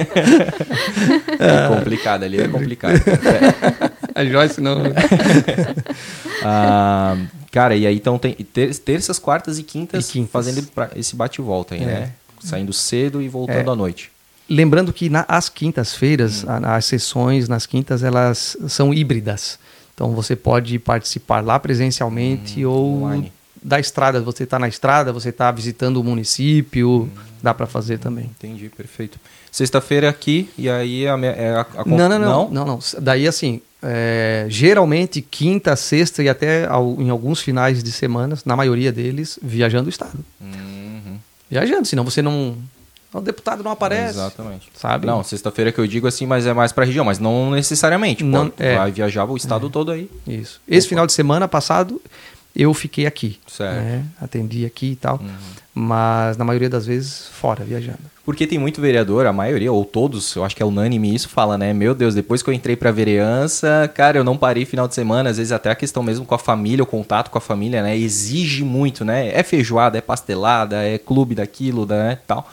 [1.40, 2.94] é complicado ali, é complicado.
[4.16, 4.78] A Joyce não.
[6.44, 7.18] Ah,
[7.52, 10.32] cara, e aí então tem ter- terças, quartas e quintas, E quintas.
[10.32, 11.86] fazendo esse bate e volta aí, É.
[11.86, 12.10] né?
[12.40, 13.74] Saindo cedo e voltando É.
[13.74, 14.12] à noite.
[14.48, 19.58] Lembrando que na, as quintas-feiras, a- as sessões nas quintas, elas são híbridas.
[19.96, 23.32] Então você pode participar lá presencialmente ou online.
[23.66, 24.22] Da estrada.
[24.22, 27.10] Você está na estrada, você está visitando o município,
[27.42, 28.26] dá para fazer também.
[28.26, 29.20] Entendi, perfeito.
[29.52, 32.80] Sexta-feira aqui, e aí a, me- é a, a- Não, não, não, não, não.
[33.02, 38.56] Daí assim, é, geralmente quinta, sexta e até ao- em alguns finais de semanas, na
[38.56, 40.20] maioria deles, viajando o estado.
[40.42, 41.18] Uhum,
[41.50, 42.58] Viajando, senão você não,
[43.14, 44.16] o deputado não aparece.
[44.18, 44.68] Exatamente.
[44.76, 45.08] Sabe?
[45.08, 48.24] Não, sexta-feira que eu digo assim, mas é mais pra região, mas não necessariamente.
[48.24, 48.76] Pô, Não, tu é.
[48.78, 50.10] vai viajar o estado todo aí.
[50.28, 50.60] Isso.
[50.68, 52.02] Esse final de semana passado
[52.56, 53.76] eu fiquei aqui, Certo.
[53.76, 54.04] né?
[54.22, 55.28] Atendi aqui e tal, Uhum.
[55.74, 58.00] mas na maioria das vezes fora viajando.
[58.24, 61.60] Porque tem muito vereador, a maioria, ou todos, eu acho que é unânime isso, fala,
[61.60, 61.74] né?
[61.74, 65.30] Meu Deus, depois que eu entrei pra vereança, cara, eu não parei final de semana,
[65.30, 67.96] às vezes até a questão mesmo com a família, o contato com a família, né?
[67.96, 69.30] Exige muito, né?
[69.32, 72.18] É feijoada, é pastelada, é clube daquilo, né?
[72.26, 72.50] Tal.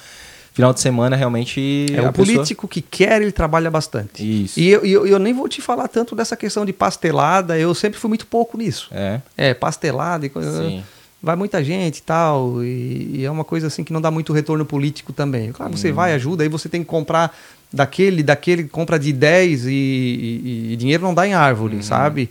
[0.52, 1.86] Final de semana, realmente.
[1.90, 4.22] É, o pessoa- político que quer, ele trabalha bastante.
[4.44, 4.60] Isso.
[4.60, 7.98] E eu, eu, eu nem vou te falar tanto dessa questão de pastelada, eu sempre
[7.98, 8.88] fui muito pouco nisso.
[8.92, 10.62] É, É, pastelada e coisa.
[10.62, 10.82] sim.
[11.22, 14.32] Vai muita gente e tal, e, e é uma coisa assim que não dá muito
[14.32, 15.52] retorno político também.
[15.52, 17.32] Claro, você vai, ajuda, aí você tem que comprar
[17.72, 21.82] daquele, daquele, compra de 10 e, e- e dinheiro não dá em árvore, Uhum.
[21.82, 22.28] sabe?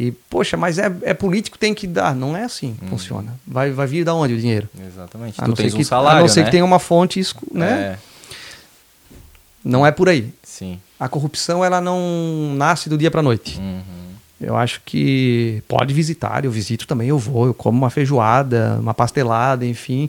[0.00, 2.16] E, poxa, mas é, é político, tem que dar.
[2.16, 3.38] Não é assim que funciona.
[3.46, 4.66] Vai, vai vir da onde o dinheiro?
[4.86, 5.38] Exatamente.
[5.38, 6.46] A tu não ser tens que, um salário, a não ser né?
[6.46, 7.20] que tenha uma fonte,
[7.52, 7.70] né?
[7.70, 7.98] É,
[9.62, 10.32] Não é por aí.
[10.42, 10.80] sim.
[10.98, 13.58] A corrupção, ela não nasce do dia para noite.
[13.58, 13.80] Uhum.
[14.40, 18.94] Eu acho que pode visitar, eu visito também, eu vou, eu como uma feijoada, uma
[18.94, 20.08] pastelada, enfim.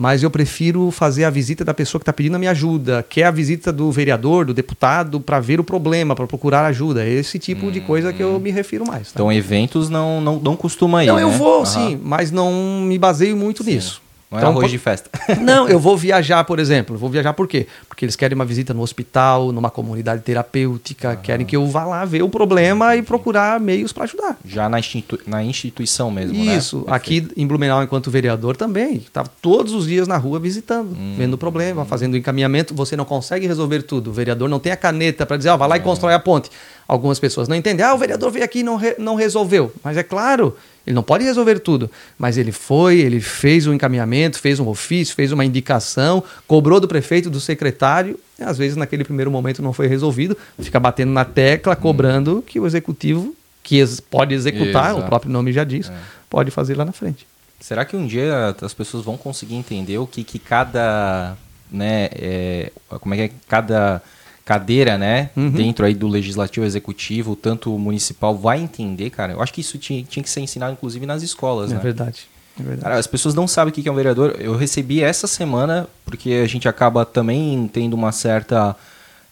[0.00, 3.20] Mas eu prefiro fazer a visita da pessoa que está pedindo a minha ajuda, que
[3.20, 7.04] é a visita do vereador, do deputado, para ver o problema, para procurar ajuda.
[7.04, 9.08] É esse tipo de coisa que eu me refiro mais.
[9.08, 9.12] tá?
[9.16, 11.36] Então, eventos não, não, não costuma ir, não, eu né?
[11.36, 11.66] vou, Aham.
[11.66, 13.74] sim, mas não me baseio muito Sim.
[13.74, 14.00] nisso.
[14.30, 15.10] Não é Então, arroz por- de festa.
[15.42, 16.96] Não, eu vou viajar, por exemplo.
[16.96, 17.66] Vou viajar por quê?
[17.88, 22.04] Porque eles querem uma visita no hospital, numa comunidade terapêutica, querem que eu vá lá
[22.04, 24.36] ver o problema e procurar meios para ajudar.
[24.44, 26.56] Já na, institu- na instituição mesmo, né?
[26.56, 26.94] Isso, Perfeito.
[26.94, 31.14] aqui em Blumenau, enquanto vereador também, estava todos os dias na rua visitando, Hum.
[31.18, 32.74] vendo o problema, fazendo o encaminhamento.
[32.74, 34.10] Você não consegue resolver tudo.
[34.10, 36.50] O vereador não tem a caneta para dizer, ó, vai lá e constrói a ponte.
[36.86, 39.72] Algumas pessoas não entendem, ah, o vereador veio aqui e não, re- não resolveu.
[39.82, 40.56] Mas é claro,
[40.90, 41.90] ele não pode resolver tudo.
[42.18, 46.88] Mas ele foi, ele fez um encaminhamento, fez um ofício, fez uma indicação, cobrou do
[46.88, 48.18] prefeito, do secretário.
[48.38, 50.36] E, às vezes, naquele primeiro momento, não foi resolvido.
[50.60, 55.00] Fica batendo na tecla, cobrando que o executivo, que pode executar, Exato.
[55.00, 55.94] o próprio nome já diz, É.
[56.28, 57.26] pode fazer lá na frente.
[57.60, 61.36] Será que um dia as pessoas vão conseguir entender o que, que cada,
[61.70, 64.02] né, é, como é que é, cada
[64.50, 65.48] cadeira, né, Uhum.
[65.50, 69.32] dentro aí do legislativo, executivo, tanto municipal, vai entender, cara?
[69.34, 71.80] Eu acho que isso tinha, tinha que ser ensinado, inclusive, nas escolas, É né?
[71.80, 72.22] verdade.
[72.58, 72.82] É verdade.
[72.82, 74.34] Cara, as pessoas não sabem o que é um vereador.
[74.40, 78.74] Eu recebi essa semana, porque a gente acaba também tendo uma certa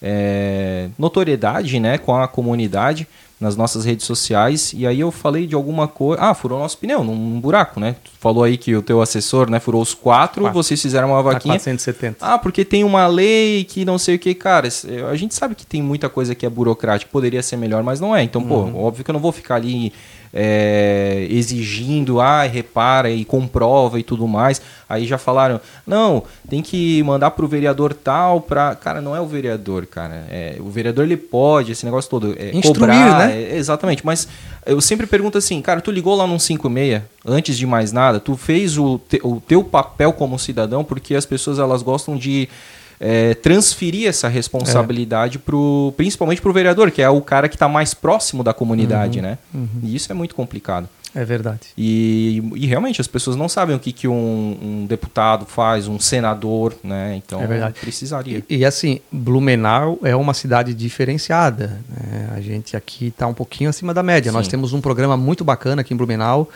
[0.01, 3.09] é, notoriedade né, com a comunidade
[3.41, 4.73] nas nossas redes sociais.
[4.75, 6.21] E aí eu falei de alguma coisa.
[6.23, 7.95] Ah, furou nosso pneu num, buraco, né?
[8.05, 10.55] Tu falou aí que o teu assessor né, furou os quatro, Quatro.
[10.63, 11.55] vocês fizeram uma Tá vaquinha.
[11.55, 12.17] 470.
[12.21, 14.69] Ah, porque tem uma lei que não sei o que, cara.
[15.11, 18.15] A gente sabe que tem muita coisa que é burocrática, poderia ser melhor, mas não
[18.15, 18.23] é.
[18.23, 18.85] Então, pô, Uhum.
[18.85, 19.93] óbvio que eu não vou ficar ali
[20.33, 24.61] é, exigindo, ah, repara e comprova e tudo mais.
[24.89, 29.27] Aí já falaram, não, tem que mandar pro vereador tal para, cara, não é o
[29.27, 30.27] vereador, cara.
[30.31, 33.43] É, o vereador ele pode esse negócio todo é, Instruir, cobrar, né?
[33.43, 34.05] é, exatamente.
[34.05, 34.27] Mas
[34.65, 38.37] eu sempre pergunto assim, cara, tu ligou lá no 56 antes de mais nada, tu
[38.37, 42.49] fez o, te, o teu papel como cidadão porque as pessoas elas gostam de
[43.01, 45.41] é, transferir essa responsabilidade é.
[45.41, 49.19] pro, principalmente para o vereador, que é o cara que está mais próximo da comunidade,
[49.19, 49.39] Uhum, né?
[49.55, 49.69] uhum.
[49.83, 50.89] E isso é muito complicado.
[51.15, 51.61] É verdade.
[51.77, 55.99] E, e realmente as pessoas não sabem o que, que um, um deputado faz, um
[55.99, 57.17] senador, né?
[57.17, 57.81] Então É verdade.
[57.81, 58.45] precisaria.
[58.49, 61.81] E, e, assim, Blumenau é uma cidade diferenciada.
[61.89, 62.29] né?
[62.37, 64.31] A gente aqui está um pouquinho acima da média.
[64.31, 64.51] Nós Sim.
[64.53, 66.49] temos um programa muito bacana aqui em Blumenau,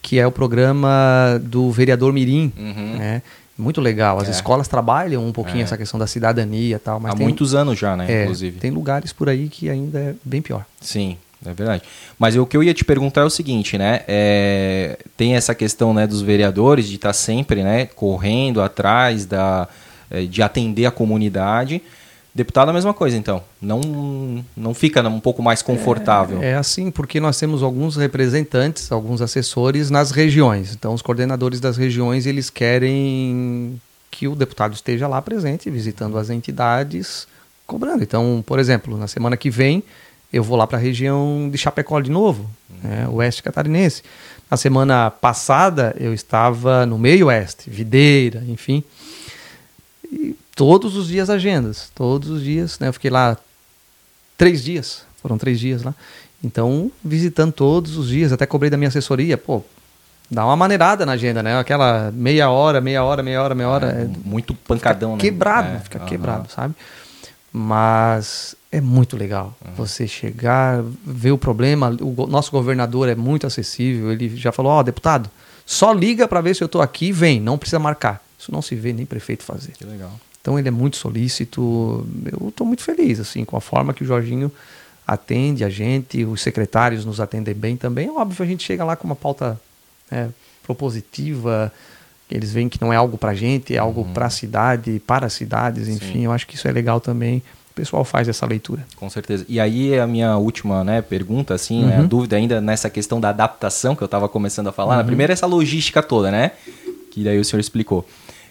[0.00, 2.50] que é o programa do vereador Mirim.
[2.56, 2.96] Uhum.
[2.96, 3.22] né?
[3.58, 4.18] Muito legal.
[4.20, 4.30] As É.
[4.30, 5.64] escolas trabalham um pouquinho É.
[5.64, 8.06] essa questão da cidadania e tal, mas Há tem, muitos anos já, né?
[8.08, 8.60] é, inclusive.
[8.60, 10.64] tem lugares por aí que ainda é bem pior.
[10.80, 11.82] Sim, é verdade.
[12.18, 14.02] Mas o que eu ia te perguntar é o seguinte, né?
[14.06, 19.66] É, tem essa questão né, dos vereadores de estar sempre né, correndo atrás da,
[20.10, 21.82] é, de atender a comunidade.
[22.38, 23.42] Deputado é a mesma coisa, então.
[23.60, 26.40] Não, não fica um pouco mais confortável.
[26.40, 30.72] É assim, porque nós temos alguns representantes, alguns assessores nas regiões.
[30.72, 36.30] Então, os coordenadores das regiões, eles querem que o deputado esteja lá presente, visitando as
[36.30, 37.26] entidades,
[37.66, 38.04] cobrando.
[38.04, 39.82] Então, por exemplo, na semana que vem,
[40.32, 42.48] eu vou lá para a região de Chapecó de novo,
[42.84, 44.04] né, oeste catarinense.
[44.48, 48.84] Na semana passada, eu estava no meio oeste, Videira, enfim.
[50.04, 52.88] E todos os dias agendas, todos os dias, né?
[52.88, 53.36] Eu fiquei lá
[54.36, 55.94] três dias, foram três dias lá.
[56.42, 59.62] Então, visitando todos os dias, até cobrei da minha assessoria, pô,
[60.28, 61.56] dá uma maneirada na agenda, né?
[61.56, 63.86] Aquela meia hora, meia hora, meia hora, meia hora.
[63.92, 65.30] é- Muito pancadão, fica né?
[65.30, 66.06] quebrado, É, fica aham.
[66.08, 66.74] quebrado, sabe?
[67.52, 71.96] Mas é muito legal você chegar, ver o problema.
[72.00, 74.12] O nosso governador é muito acessível.
[74.12, 75.30] Ele já falou: Ó, deputado,
[75.64, 78.22] só liga para ver se eu tô aqui, vem, não precisa marcar.
[78.38, 79.72] Isso não se vê nem prefeito fazer.
[79.72, 80.12] Que legal.
[80.48, 82.06] Então ele é muito solícito.
[82.32, 84.50] Eu estou muito feliz assim com a forma que o Jorginho
[85.06, 88.08] atende a gente, os secretários nos atendem bem também.
[88.08, 89.60] Óbvio, a gente chega lá com uma pauta
[90.10, 90.30] né,
[90.62, 91.70] propositiva.
[92.30, 95.34] Eles veem que não é algo para gente, é algo para a cidade, para as
[95.34, 96.12] cidades, enfim.
[96.14, 96.24] Sim.
[96.24, 97.42] Eu acho que isso é legal também.
[97.70, 98.86] O pessoal faz essa leitura.
[98.96, 99.44] Com certeza.
[99.50, 102.06] E aí a minha última né, pergunta, assim, né, a Uhum.
[102.06, 104.98] dúvida ainda nessa questão da adaptação que eu estava começando a falar.
[104.98, 106.52] A primeira é essa logística toda, né?
[107.10, 108.06] Que daí o senhor explicou.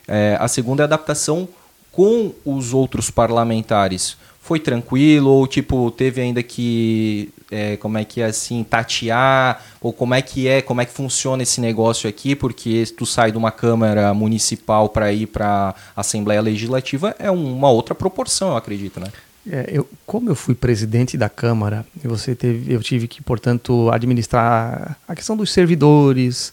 [0.07, 1.49] É, a segunda é a adaptação
[1.97, 4.15] com os outros parlamentares.
[4.39, 5.31] Foi tranquilo?
[5.31, 9.63] Ou tipo teve ainda que é, como é que é assim tatear?
[9.81, 12.35] Ou como é que é como é que funciona esse negócio aqui?
[12.35, 17.95] Porque tu sai de uma câmara municipal para ir para assembleia legislativa é uma outra
[17.95, 19.07] proporção eu acredito né?
[19.49, 24.97] É, eu, como eu fui presidente da Câmara, você teve, eu tive que, portanto, administrar
[25.07, 26.51] a questão dos servidores,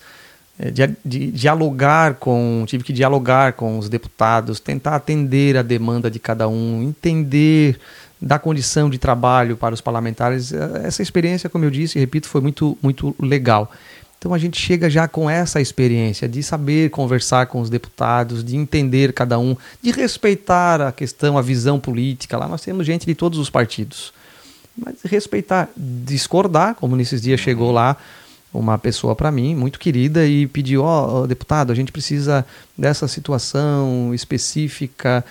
[0.58, 6.18] de, de dialogar com, tive que dialogar com os deputados, tentar atender a demanda de
[6.18, 7.78] cada um, entender
[8.22, 10.52] da condição de trabalho para os parlamentares.
[10.52, 13.70] É, Essa experiência, como eu disse repito, foi muito, muito legal.
[14.16, 18.56] Então a gente chega já com essa experiência de saber conversar com os deputados, de
[18.56, 22.38] entender cada um, de respeitar a questão, a visão política.
[22.38, 24.14] Lá nós temos gente de todos os partidos.
[24.76, 27.98] Mas respeitar, discordar, como nesses dias chegou lá
[28.54, 32.46] uma pessoa para mim, muito querida, e pediu: Ó, ó, deputado, a gente precisa
[32.78, 35.24] dessa situação específica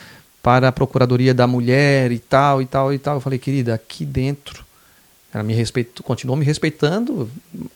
[0.43, 3.15] para a Procuradoria da Mulher e tal, e tal, e tal.
[3.15, 4.63] Eu falei, querida, aqui dentro
[5.33, 7.29] ela me respeitou, continuou me respeitando.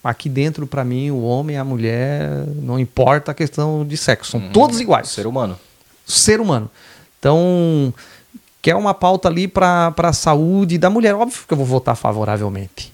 [0.04, 4.30] Aqui dentro, para mim, o homem e a mulher, não importa a questão de sexo,
[4.30, 5.08] são todos iguais.
[5.08, 5.58] ser humano
[6.06, 6.70] Ser humano.
[7.18, 7.92] Então,
[8.62, 11.14] quer uma pauta ali para a saúde da mulher.
[11.14, 12.92] Óbvio que eu vou votar favoravelmente.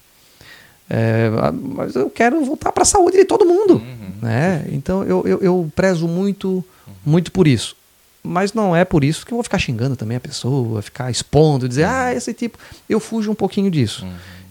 [0.88, 3.82] É, mas eu quero votar para a saúde de todo mundo.
[4.20, 4.64] Né?
[4.72, 6.64] Então, eu, eu, eu prezo muito,
[7.04, 7.76] muito por isso.
[8.22, 11.68] Mas não é por isso que eu vou ficar xingando também a pessoa, ficar expondo,
[11.68, 12.58] dizer, ah, esse tipo.
[12.88, 14.06] Eu fujo um pouquinho disso.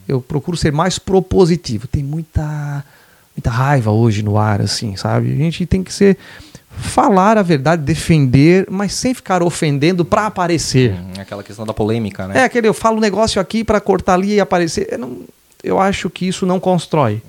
[0.07, 1.87] Eu procuro ser mais propositivo.
[1.87, 2.83] Tem muita,
[3.35, 5.31] muita raiva hoje no ar, assim, sabe?
[5.31, 6.17] A gente tem que ser.
[6.75, 10.91] Falar a verdade, defender, mas sem ficar ofendendo para aparecer.
[10.93, 14.15] Uhum, aquela questão da polêmica né É aquele, eu falo um negócio aqui para cortar
[14.15, 14.87] ali e aparecer.
[14.91, 15.17] Eu, não-
[15.63, 17.21] eu acho que isso não constrói.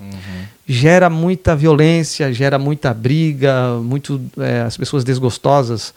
[0.67, 5.93] Gera muita violência, gera muita briga, muito é, as pessoas desgostosas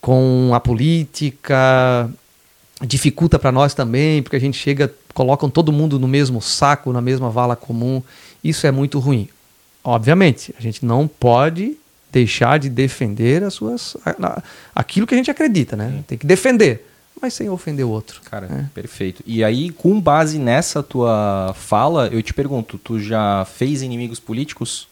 [0.00, 2.08] com a política,
[2.82, 7.00] dificulta para nós também, porque a gente chega, colocam todo mundo no mesmo saco, na
[7.00, 8.02] mesma vala comum.
[8.44, 9.28] Isso é muito ruim.
[9.82, 11.76] Obviamente, a gente não pode
[12.12, 13.96] deixar de defender as suas
[14.74, 16.04] aquilo que a gente acredita, né?
[16.06, 16.86] Tem que defender.
[17.20, 18.20] Mas sem ofender o outro.
[18.30, 18.64] Cara, É.
[18.74, 19.22] perfeito.
[19.26, 24.86] E aí, com base nessa tua fala, eu te pergunto, tu já fez inimigos políticos?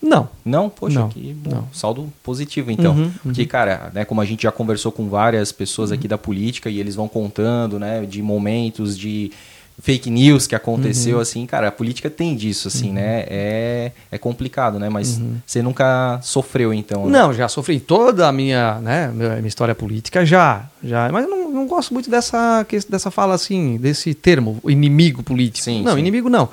[0.00, 0.28] Não.
[0.44, 0.68] Não?
[0.70, 1.50] Poxa, Não, que bom.
[1.50, 1.68] não.
[1.72, 2.94] saldo positivo, então.
[2.94, 5.96] Uhum, Porque, cara, né, como a gente já conversou com várias pessoas Uhum.
[5.96, 9.32] aqui da política e eles vão contando, né, de momentos de
[9.80, 11.22] fake news que aconteceu, Uhum.
[11.22, 13.24] assim, cara, a política tem disso, assim, né?
[13.28, 14.88] É, é complicado, né?
[14.88, 15.36] Mas Uhum.
[15.46, 17.06] você nunca sofreu, então.
[17.06, 17.12] né?
[17.18, 20.64] Não, já sofri toda a minha, né, minha história política, já.
[20.82, 25.64] já mas eu não, não gosto muito dessa, dessa fala assim, desse termo, inimigo político.
[25.64, 25.98] Sim, não, sim.
[26.00, 26.48] inimigo não.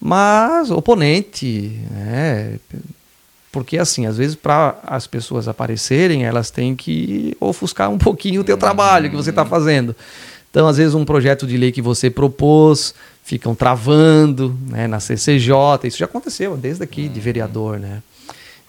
[0.00, 2.58] Mas oponente, né?
[3.52, 8.44] Porque assim, às vezes para as pessoas aparecerem, elas têm que ofuscar um pouquinho o
[8.44, 9.94] teu trabalho que você está fazendo.
[10.50, 15.52] Então, às vezes um projeto de lei que você propôs, ficam travando, né, na CCJ,
[15.84, 18.02] isso já aconteceu desde aqui de vereador, né?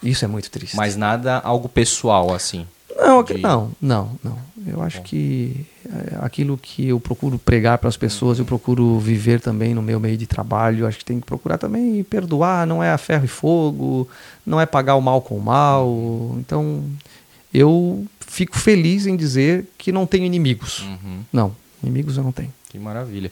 [0.04, 0.76] Isso é muito triste.
[0.76, 2.66] Mas nada, algo pessoal, assim.
[2.98, 4.38] Não, de- não, não, não.
[4.68, 9.40] Eu acho que é, aquilo que eu procuro pregar para as pessoas, eu procuro viver
[9.40, 10.80] também no meu meio de trabalho.
[10.82, 14.08] Eu acho que tem que procurar também perdoar, não é a ferro e fogo,
[14.46, 16.36] não é pagar o mal com o mal.
[16.40, 16.84] Então,
[17.54, 20.82] eu fico feliz em dizer que não tenho inimigos.
[20.82, 21.20] Uhum.
[21.34, 22.54] Não, inimigos eu não tenho.
[22.70, 23.32] Que maravilha.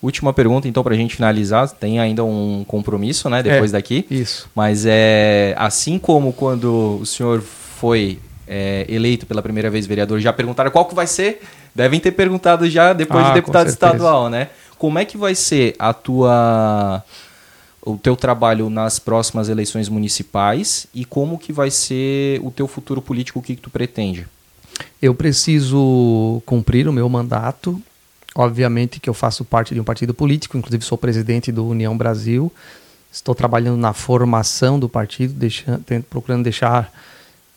[0.00, 1.68] Última pergunta, então, pra gente finalizar.
[1.70, 3.76] Tem ainda um compromisso, né, depois É.
[3.76, 4.06] daqui.
[4.08, 4.48] Isso.
[4.54, 10.32] Mas é assim como quando o senhor foi é, eleito pela primeira vez vereador, já
[10.32, 11.42] perguntaram qual que vai ser?
[11.74, 14.48] Devem ter perguntado já depois Ah, de deputado estadual, né?
[14.78, 17.04] Como é que vai ser a tua
[17.82, 23.00] o teu trabalho nas próximas eleições municipais e como que vai ser o teu futuro
[23.00, 24.26] político, o que, que tu pretende?
[25.00, 27.80] Eu preciso cumprir o meu mandato.
[28.34, 32.52] Obviamente que eu faço parte de um partido político, inclusive sou presidente do União Brasil.
[33.10, 36.92] Estou trabalhando na formação do partido, deixando, procurando deixar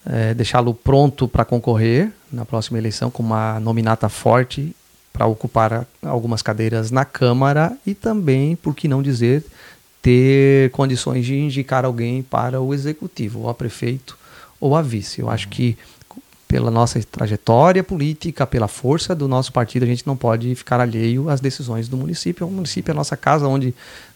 [0.06, 4.76] eh, deixá-lo pronto para concorrer na próxima eleição com uma nominata forte
[5.14, 9.44] para ocupar algumas cadeiras na Câmara e também, por que não dizer,
[10.02, 14.18] ter condições de indicar alguém para o executivo, ou a prefeito
[14.60, 15.20] ou a vice.
[15.22, 15.78] Eu acho que
[16.48, 21.30] pela nossa trajetória política, pela força do nosso partido, a gente não pode ficar alheio
[21.30, 22.46] às decisões do município.
[22.46, 23.74] O município é a nossa casa, onde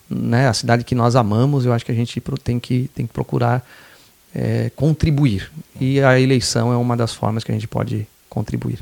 [0.10, 1.66] né, a cidade que nós amamos.
[1.66, 3.66] Eu acho que a gente tem que, tem que procurar
[4.36, 5.50] eh, contribuir.
[5.80, 8.80] E a eleição é uma das formas que a gente pode contribuir.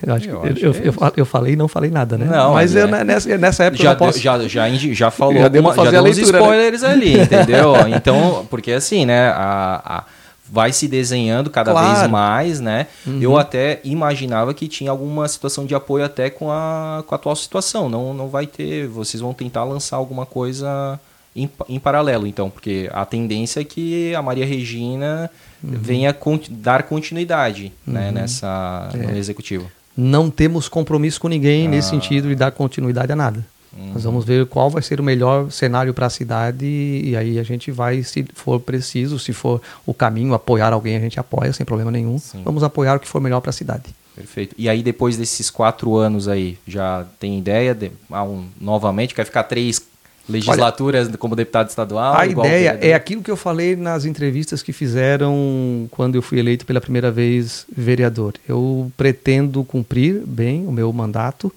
[0.00, 2.26] Eu, acho Eu que- eu, que é eu, eu falei e não falei nada, né?
[2.26, 2.90] Não, Mas eu, é.
[2.90, 4.18] né, nessa, nessa época eu já, não posso...
[4.20, 6.22] já, já, já falou, Já deu alguma- já deu uns né?
[6.22, 7.74] spoilers ali, entendeu?
[7.96, 10.04] Então, porque assim, né, a, a-
[10.50, 11.98] vai se desenhando cada Claro.
[11.98, 12.86] vez mais, né?
[13.06, 13.18] Uhum.
[13.20, 17.34] Eu até imaginava que tinha alguma situação de apoio até com a, com a atual
[17.36, 17.88] situação.
[17.90, 20.98] Não, não vai ter, vocês vão tentar lançar alguma coisa
[21.36, 25.30] em, em paralelo, então, porque a tendência é que a Maria Regina
[25.62, 29.18] venha conti- dar continuidade né, nessa, no É.
[29.18, 29.70] executivo.
[29.96, 31.70] não temos compromisso com ninguém Ah.
[31.70, 33.44] nesse sentido de dar continuidade a nada.
[33.76, 33.92] Uhum.
[33.92, 37.42] Nós vamos ver qual vai ser o melhor cenário para a cidade e aí a
[37.42, 41.66] gente vai, se for preciso, se for o caminho, apoiar alguém, a gente apoia sem
[41.66, 42.18] problema nenhum.
[42.18, 42.42] Sim.
[42.44, 43.84] Vamos apoiar o que for melhor para a cidade.
[44.16, 44.54] Perfeito.
[44.58, 49.14] E aí, depois desses quatro anos aí, já tem ideia de ah, um, novamente?
[49.14, 49.80] Quer ficar três
[50.28, 52.14] legislaturas como deputado estadual?
[52.16, 56.66] a ideia é aquilo que eu falei nas entrevistas que fizeram quando eu fui eleito
[56.66, 58.34] pela primeira vez vereador.
[58.48, 61.52] Eu pretendo cumprir bem o meu mandato,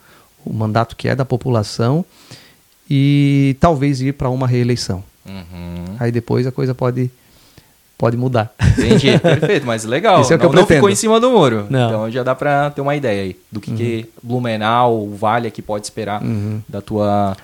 [0.46, 2.06] o mandato que é da população,
[2.90, 5.04] e talvez ir para uma reeleição.
[5.26, 5.96] Uhum.
[6.00, 7.10] Aí depois a coisa pode,
[7.98, 8.54] pode mudar.
[8.78, 10.22] Entendi, perfeito, mas legal.
[10.22, 10.78] Isso é o que não, eu não pretendo.
[10.80, 11.68] ficou em cima do muro.
[11.70, 11.88] Não.
[11.88, 15.62] Então já dá pra ter uma ideia aí do que, que Blumenau, o Vale aqui
[15.62, 16.60] pode esperar Uhum.
[16.68, 17.38] da, tua,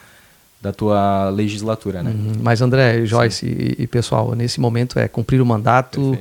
[0.62, 2.12] da tua legislatura, né?
[2.12, 2.34] Uhum.
[2.41, 6.18] Mas André, Joyce e, e pessoal, nesse momento é cumprir o mandato.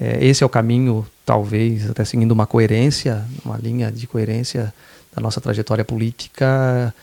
[0.00, 4.72] É, esse é o caminho, talvez até seguindo uma coerência, uma linha de coerência
[5.14, 6.94] da nossa trajetória política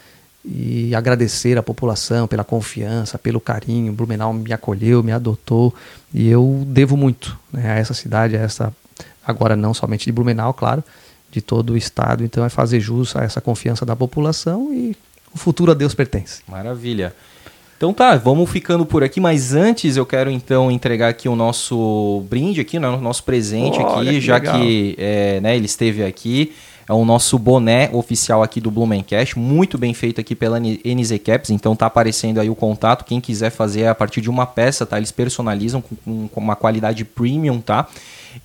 [0.43, 3.91] e agradecer a população pela confiança, pelo carinho.
[3.91, 5.73] Blumenau me acolheu, me adotou
[6.13, 8.73] e eu devo muito né, a essa cidade, a essa
[9.25, 10.83] agora não somente de Blumenau, claro,
[11.29, 12.23] de todo o estado.
[12.23, 14.95] Então é fazer jus a essa confiança da população e
[15.37, 16.41] o futuro a Deus pertence.
[16.47, 17.13] Maravilha.
[17.77, 22.23] Então tá, vamos ficando por aqui, mas antes eu quero então entregar aqui o nosso
[22.27, 24.59] brinde aqui, né, o nosso presente Olha aqui, que já legal.
[24.59, 26.53] que é, né, ele esteve aqui.
[26.89, 31.49] É o nosso boné oficial aqui do Blumencast, muito bem feito aqui pela NZ Caps,
[31.49, 34.95] então tá aparecendo aí o contato, quem quiser fazer a partir de uma peça, tá?
[34.97, 37.87] Eles personalizam com, com- com uma qualidade premium, tá?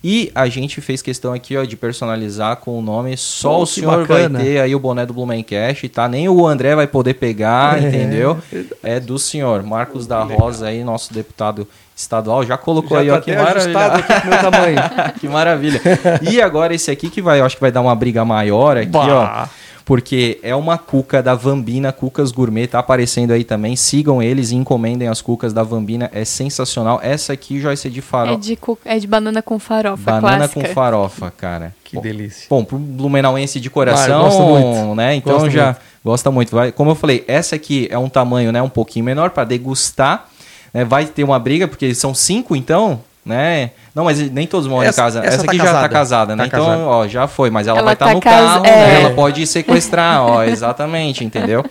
[0.03, 3.17] E a gente fez questão aqui, ó, de personalizar com o nome.
[3.17, 4.39] Só Pô, o senhor bacana.
[4.39, 6.07] vai ter aí o boné do Blumencast, tá?
[6.07, 8.37] Nem o André vai poder pegar, É, entendeu?
[8.81, 9.63] É do senhor.
[9.63, 13.41] Marcos da Rosa aí, nosso deputado estadual, já colocou Já aí, tá ó, que até
[13.51, 14.05] ajustado maravilha.
[14.15, 14.77] aqui pro meu tamanho.
[15.19, 15.81] que maravilha.
[16.29, 18.87] E agora esse aqui que vai, eu acho que vai dar uma briga maior aqui,
[18.89, 19.45] Bah.
[19.49, 19.63] ó.
[19.85, 23.75] Porque é uma cuca da Vambina, Cucas Gourmet, tá aparecendo aí também.
[23.75, 27.01] Sigam eles e encomendem as cucas da Vambina, é sensacional.
[27.03, 28.37] Essa aqui já vai ser de É farol.
[28.37, 30.61] de, cu- é de banana com farofa Banana clássica.
[30.69, 31.75] com farofa, cara.
[31.83, 32.45] Que Bom, delícia.
[32.49, 34.95] Bom, pro blumenauense de Ah, coração, gosto muito.
[34.95, 35.15] né?
[35.15, 35.79] Então Gosto já muito.
[36.01, 36.55] gosta muito.
[36.55, 40.29] Vai, como eu falei, essa aqui é um tamanho, né, um pouquinho menor para degustar.
[40.73, 40.83] Né?
[40.83, 43.71] Vai ter uma briga porque são cinco, então, né?
[43.95, 45.19] Não, mas nem todos moram Essa- em casa.
[45.19, 45.89] essa Essa, tá aqui já tá casada.
[45.89, 46.43] casada, né?
[46.43, 46.83] Tá então, casada.
[46.87, 48.69] ó, já foi, mas ela, Ela vai estar tá no cas- carro, é.
[48.71, 49.01] né?
[49.01, 51.63] Ela pode sequestrar, ó, exatamente, entendeu?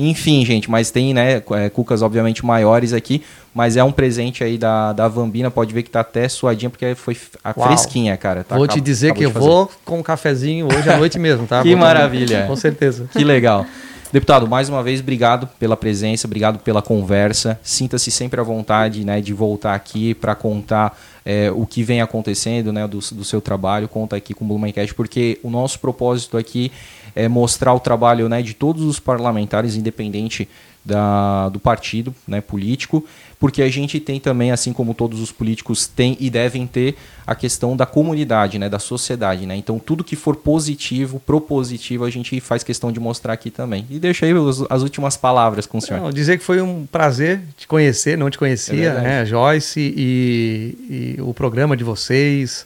[0.00, 3.20] Enfim, gente, mas tem, né, é, cucas obviamente maiores aqui,
[3.52, 6.94] mas é um presente aí da, da Vambina, pode ver que tá até suadinha, porque
[6.94, 7.66] foi a Uau.
[7.66, 8.44] fresquinha, cara.
[8.44, 11.62] Tá, vou te dizer que eu vou com um cafezinho hoje à noite mesmo, tá?
[11.62, 11.94] Que Vou tomar.
[11.94, 12.44] maravilha.
[12.46, 13.08] Com certeza.
[13.12, 13.66] Que legal.
[14.10, 17.60] Deputado, mais uma vez, obrigado pela presença, obrigado pela conversa.
[17.62, 22.72] Sinta-se sempre à vontade né, de voltar aqui para contar é, o que vem acontecendo
[22.72, 23.86] né, do, do seu trabalho.
[23.86, 26.72] Conta aqui com o Blumencast, porque o nosso propósito aqui
[27.18, 30.48] é mostrar o trabalho né, de todos os parlamentares, independente
[30.84, 33.04] da, do partido né, político,
[33.38, 36.94] porque a gente tem também, assim como todos os políticos têm e devem ter,
[37.26, 39.44] a questão da comunidade, né, da sociedade.
[39.46, 39.54] Né?
[39.56, 43.84] Então, tudo que for positivo, propositivo, a gente faz questão de mostrar aqui também.
[43.90, 46.00] E deixa aí os- as últimas palavras com o senhor.
[46.00, 49.04] Não, dizer que foi um prazer te conhecer, não te É conhecia, verdade.
[49.06, 52.64] né, Joyce, e, e o programa de vocês.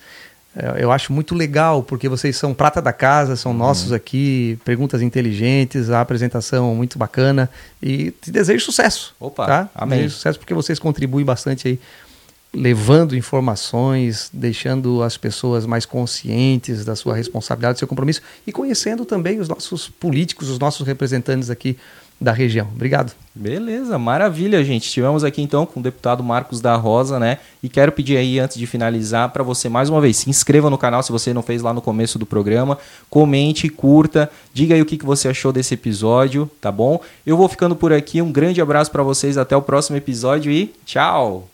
[0.56, 3.36] É, Eu acho muito legal, porque vocês são prata da casa, Uhum.
[3.36, 7.48] são nossos aqui, perguntas inteligentes, a apresentação muito bacana.
[7.82, 9.14] E te desejo sucesso.
[9.18, 9.70] Opa, tá?
[9.74, 9.98] amém.
[10.00, 11.80] Desejo sucesso porque vocês contribuem bastante aí,
[12.54, 19.06] levando informações, deixando as pessoas mais conscientes da sua responsabilidade, do seu compromisso e conhecendo
[19.06, 21.78] também os nossos políticos, os nossos representantes aqui
[22.22, 22.68] da região.
[22.74, 23.12] Obrigado.
[23.34, 24.84] Beleza, maravilha, gente.
[24.84, 27.38] Estivemos aqui então com o deputado Marcos da Rosa, né?
[27.62, 30.76] E quero pedir aí, antes de finalizar, para você mais uma vez, se inscreva no
[30.76, 32.78] canal se você não fez lá no começo do programa,
[33.08, 37.00] comente, curta, diga aí o que, que você achou desse episódio, tá bom?
[37.26, 40.72] Eu vou ficando por aqui, um grande abraço para vocês, até o próximo episódio e
[40.84, 41.51] tchau!